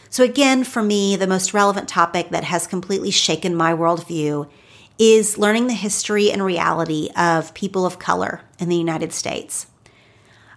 So, 0.10 0.24
again, 0.24 0.64
for 0.64 0.82
me, 0.82 1.16
the 1.16 1.28
most 1.28 1.54
relevant 1.54 1.90
topic 1.90 2.30
that 2.30 2.46
has 2.46 2.66
completely 2.66 3.12
shaken 3.12 3.56
my 3.56 3.74
worldview 3.74 4.50
is 4.98 5.38
learning 5.38 5.68
the 5.68 5.74
history 5.74 6.32
and 6.32 6.44
reality 6.44 7.10
of 7.16 7.54
people 7.54 7.86
of 7.86 8.00
color 8.00 8.42
in 8.60 8.70
the 8.70 8.76
United 8.76 9.14
States. 9.14 9.68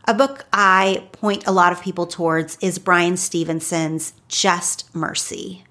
A 0.06 0.14
book 0.14 0.46
I 0.52 1.08
point 1.12 1.46
a 1.46 1.52
lot 1.52 1.72
of 1.72 1.82
people 1.82 2.06
towards 2.06 2.56
is 2.60 2.78
Bryan 2.78 3.16
Stevenson's 3.16 4.14
Just 4.28 4.92
Mercy. 4.94 5.64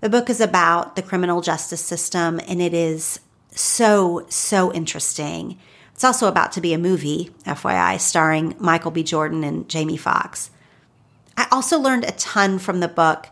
The 0.00 0.08
book 0.08 0.30
is 0.30 0.40
about 0.40 0.96
the 0.96 1.02
criminal 1.02 1.42
justice 1.42 1.84
system 1.84 2.40
and 2.48 2.62
it 2.62 2.72
is 2.72 3.20
so, 3.50 4.24
so 4.28 4.72
interesting. 4.72 5.58
It's 5.98 6.04
also 6.04 6.28
about 6.28 6.52
to 6.52 6.60
be 6.60 6.72
a 6.72 6.78
movie, 6.78 7.30
FYI, 7.44 7.98
starring 7.98 8.54
Michael 8.60 8.92
B. 8.92 9.02
Jordan 9.02 9.42
and 9.42 9.68
Jamie 9.68 9.96
Foxx. 9.96 10.52
I 11.36 11.48
also 11.50 11.76
learned 11.76 12.04
a 12.04 12.12
ton 12.12 12.60
from 12.60 12.78
the 12.78 12.86
book 12.86 13.26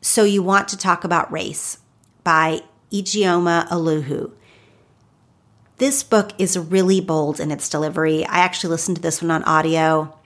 So 0.00 0.22
You 0.22 0.40
Want 0.40 0.68
to 0.68 0.76
Talk 0.76 1.02
About 1.02 1.32
Race 1.32 1.78
by 2.22 2.60
Ijeoma 2.92 3.66
Oluo. 3.70 4.30
This 5.78 6.04
book 6.04 6.30
is 6.38 6.56
really 6.56 7.00
bold 7.00 7.40
in 7.40 7.50
its 7.50 7.68
delivery. 7.68 8.24
I 8.24 8.38
actually 8.38 8.70
listened 8.70 8.98
to 8.98 9.02
this 9.02 9.20
one 9.20 9.32
on 9.32 9.42
audio. 9.42 10.16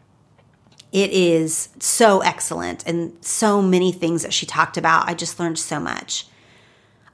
It 0.93 1.13
is 1.13 1.71
so 1.79 2.21
excellent 2.21 2.87
and 2.87 3.17
so 3.25 3.63
many 3.63 3.91
things 3.91 4.23
that 4.23 4.35
she 4.35 4.45
talked 4.45 4.77
about. 4.77 5.09
I 5.09 5.15
just 5.15 5.41
learned 5.41 5.59
so 5.59 5.81
much. 5.81 6.27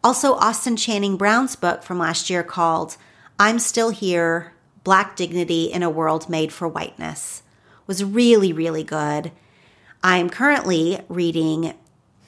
Also, 0.03 0.35
Austin 0.35 0.76
Channing 0.76 1.16
Brown's 1.16 1.55
book 1.55 1.85
from 1.85 2.01
last 2.01 2.28
year 2.28 2.43
called 2.43 2.97
I'm 3.39 3.61
Still 3.61 3.91
Here 3.91 4.53
Black 4.85 5.14
Dignity 5.14 5.64
in 5.64 5.83
a 5.83 5.91
World 5.91 6.28
Made 6.28 6.53
for 6.53 6.66
Whiteness 6.66 7.43
was 7.87 8.03
really, 8.03 8.53
really 8.53 8.83
good. 8.83 9.30
I'm 10.03 10.28
currently 10.28 11.01
reading 11.09 11.74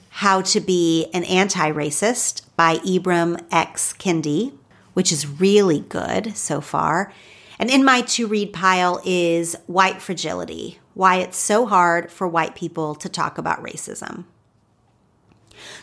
How 0.09 0.41
to 0.41 0.61
Be 0.61 1.09
an 1.13 1.25
Anti 1.25 1.71
Racist 1.71 2.43
by 2.55 2.77
Ibram 2.77 3.43
X. 3.51 3.93
Kendi, 3.93 4.53
which 4.93 5.11
is 5.11 5.27
really 5.27 5.81
good 5.81 6.37
so 6.37 6.61
far. 6.61 7.11
And 7.59 7.69
in 7.69 7.83
my 7.83 8.01
to 8.01 8.27
read 8.27 8.53
pile 8.53 9.01
is 9.05 9.55
White 9.67 10.01
Fragility 10.01 10.79
Why 10.93 11.17
It's 11.17 11.37
So 11.37 11.65
Hard 11.65 12.11
for 12.11 12.27
White 12.27 12.55
People 12.55 12.95
to 12.95 13.09
Talk 13.09 13.37
About 13.37 13.61
Racism. 13.61 14.23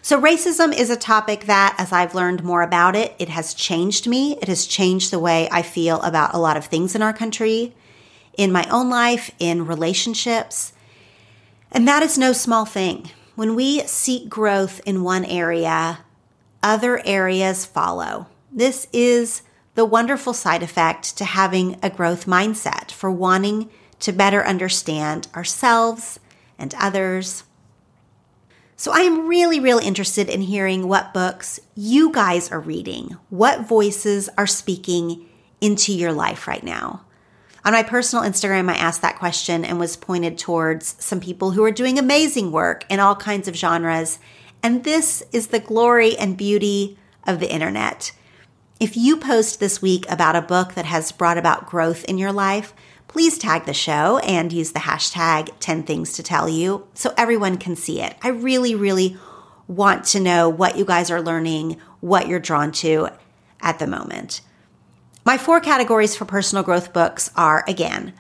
So, 0.01 0.21
racism 0.21 0.77
is 0.77 0.91
a 0.91 0.97
topic 0.97 1.45
that, 1.47 1.75
as 1.79 1.93
I've 1.93 2.15
learned 2.15 2.43
more 2.43 2.63
about 2.63 2.97
it, 2.97 3.15
it 3.19 3.29
has 3.29 3.55
changed 3.55 4.07
me. 4.07 4.37
It 4.43 4.49
has 4.49 4.67
changed 4.67 5.11
the 5.11 5.19
way 5.19 5.49
I 5.51 5.63
feel 5.63 6.01
about 6.03 6.35
a 6.35 6.39
lot 6.39 6.57
of 6.57 6.67
things 6.67 6.95
in 6.95 7.03
our 7.03 7.13
country, 7.13 7.75
in 8.37 8.53
my 8.53 8.67
own 8.71 8.91
life, 8.91 9.31
in 9.39 9.67
relationships. 9.67 10.73
And 11.71 11.87
that 11.89 12.03
is 12.03 12.19
no 12.19 12.33
small 12.33 12.65
thing. 12.65 13.11
When 13.35 13.55
we 13.55 13.81
seek 13.87 14.29
growth 14.29 14.81
in 14.85 15.05
one 15.05 15.25
area, 15.25 16.01
other 16.63 17.01
areas 17.07 17.65
follow. 17.65 18.27
This 18.51 18.87
is 18.93 19.43
the 19.75 19.85
wonderful 19.85 20.35
side 20.35 20.63
effect 20.63 21.17
to 21.17 21.25
having 21.25 21.79
a 21.83 21.89
growth 21.89 22.27
mindset, 22.27 22.91
for 22.91 23.11
wanting 23.11 23.71
to 24.01 24.13
better 24.13 24.45
understand 24.45 25.29
ourselves 25.35 26.21
and 26.59 26.75
others 26.79 27.45
so 28.83 28.91
I 28.91 29.03
am 29.03 29.29
really, 29.29 29.61
really 29.61 29.87
interested 29.87 30.29
in 30.29 30.41
hearing 30.41 30.89
what 30.89 31.15
books 31.15 31.61
you 31.77 32.11
guys 32.11 32.51
are 32.51 32.59
reading, 32.59 33.17
what 33.31 33.69
voices 33.69 34.29
are 34.37 34.49
speaking 34.49 35.29
into 35.61 35.93
your 35.93 36.13
life 36.13 36.49
right 36.49 36.65
now. 36.65 37.05
On 37.65 37.75
my 37.75 37.85
personal 37.85 38.25
Instagram, 38.25 38.69
I 38.69 38.75
asked 38.75 39.01
that 39.03 39.21
question 39.21 39.65
and 39.65 39.79
was 39.79 39.97
pointed 39.97 40.37
towards 40.37 40.97
some 40.99 41.21
people 41.21 41.53
who 41.53 41.63
are 41.63 41.71
doing 41.71 41.97
amazing 41.97 42.51
work 42.51 42.85
in 42.91 42.99
all 42.99 43.15
kinds 43.15 43.47
of 43.47 43.55
genres. 43.55 44.19
And 44.65 44.83
this 44.83 45.23
is 45.31 45.47
the 45.47 45.61
glory 45.61 46.19
and 46.19 46.37
beauty 46.37 46.99
of 47.25 47.39
the 47.39 47.53
internet. 47.53 48.11
If 48.81 48.97
you 48.97 49.17
post 49.17 49.61
this 49.61 49.81
week 49.81 50.11
about 50.11 50.35
a 50.35 50.43
book 50.43 50.75
that 50.75 50.87
has 50.87 51.13
brought 51.13 51.39
about 51.39 51.71
growth 51.71 52.05
in 52.07 52.19
your 52.19 52.33
life, 52.33 52.75
please 53.13 53.37
tag 53.37 53.67
the 53.67 53.75
show 53.75 54.17
and 54.21 54.51
use 54.51 54.73
the 54.73 54.81
hashtag 54.81 55.51
10 55.61 55.83
things 55.83 56.15
to 56.15 56.23
tell 56.23 56.49
you 56.49 56.89
so 56.95 57.13
everyone 57.19 57.59
can 57.59 57.77
see 57.77 58.01
it. 58.01 58.17
I 58.23 58.29
really, 58.29 58.75
really 58.75 59.19
want 59.69 60.07
to 60.07 60.21
know 60.21 60.49
what 60.49 60.79
you 60.79 60.87
guys 60.87 61.11
are 61.11 61.21
learning, 61.21 61.77
what 62.01 62.27
you're 62.27 62.41
drawn 62.41 62.73
to 62.73 63.11
at 63.61 63.79
the 63.79 63.87
moment. 63.87 64.41
My 65.27 65.37
four 65.37 65.61
categories 65.61 66.17
for 66.17 66.25
personal 66.25 66.65
growth 66.65 66.95
books 66.95 67.31
are 67.37 67.65
again, 67.69 68.15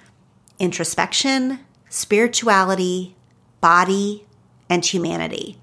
introspection, 0.58 1.60
spirituality, 1.88 3.16
body, 3.62 4.26
and 4.68 4.84
humanity. 4.84 5.58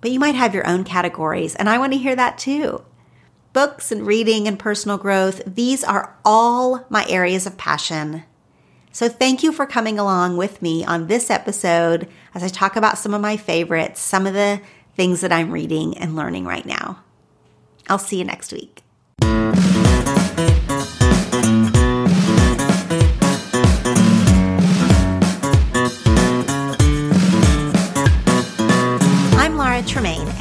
But 0.00 0.12
you 0.12 0.20
might 0.20 0.36
have 0.36 0.54
your 0.54 0.66
own 0.66 0.84
categories, 0.84 1.56
and 1.56 1.68
I 1.68 1.78
want 1.78 1.92
to 1.92 1.98
hear 1.98 2.14
that 2.14 2.38
too 2.38 2.84
books 3.52 3.92
and 3.92 4.06
reading 4.06 4.48
and 4.48 4.58
personal 4.58 4.98
growth, 4.98 5.42
these 5.46 5.84
are 5.84 6.16
all 6.24 6.84
my 6.88 7.06
areas 7.08 7.46
of 7.46 7.58
passion. 7.58 8.24
So 8.92 9.08
thank 9.08 9.42
you 9.42 9.52
for 9.52 9.66
coming 9.66 9.98
along 9.98 10.36
with 10.36 10.60
me 10.60 10.84
on 10.84 11.06
this 11.06 11.30
episode 11.30 12.08
as 12.34 12.42
I 12.42 12.48
talk 12.48 12.76
about 12.76 12.98
some 12.98 13.14
of 13.14 13.20
my 13.20 13.36
favorites, 13.36 14.00
some 14.00 14.26
of 14.26 14.34
the 14.34 14.60
things 14.96 15.22
that 15.22 15.32
I'm 15.32 15.50
reading 15.50 15.96
and 15.96 16.14
learning 16.14 16.44
right 16.44 16.66
now. 16.66 17.02
I'll 17.88 17.98
see 17.98 18.18
you 18.18 18.24
next 18.24 18.52
week. 18.52 18.82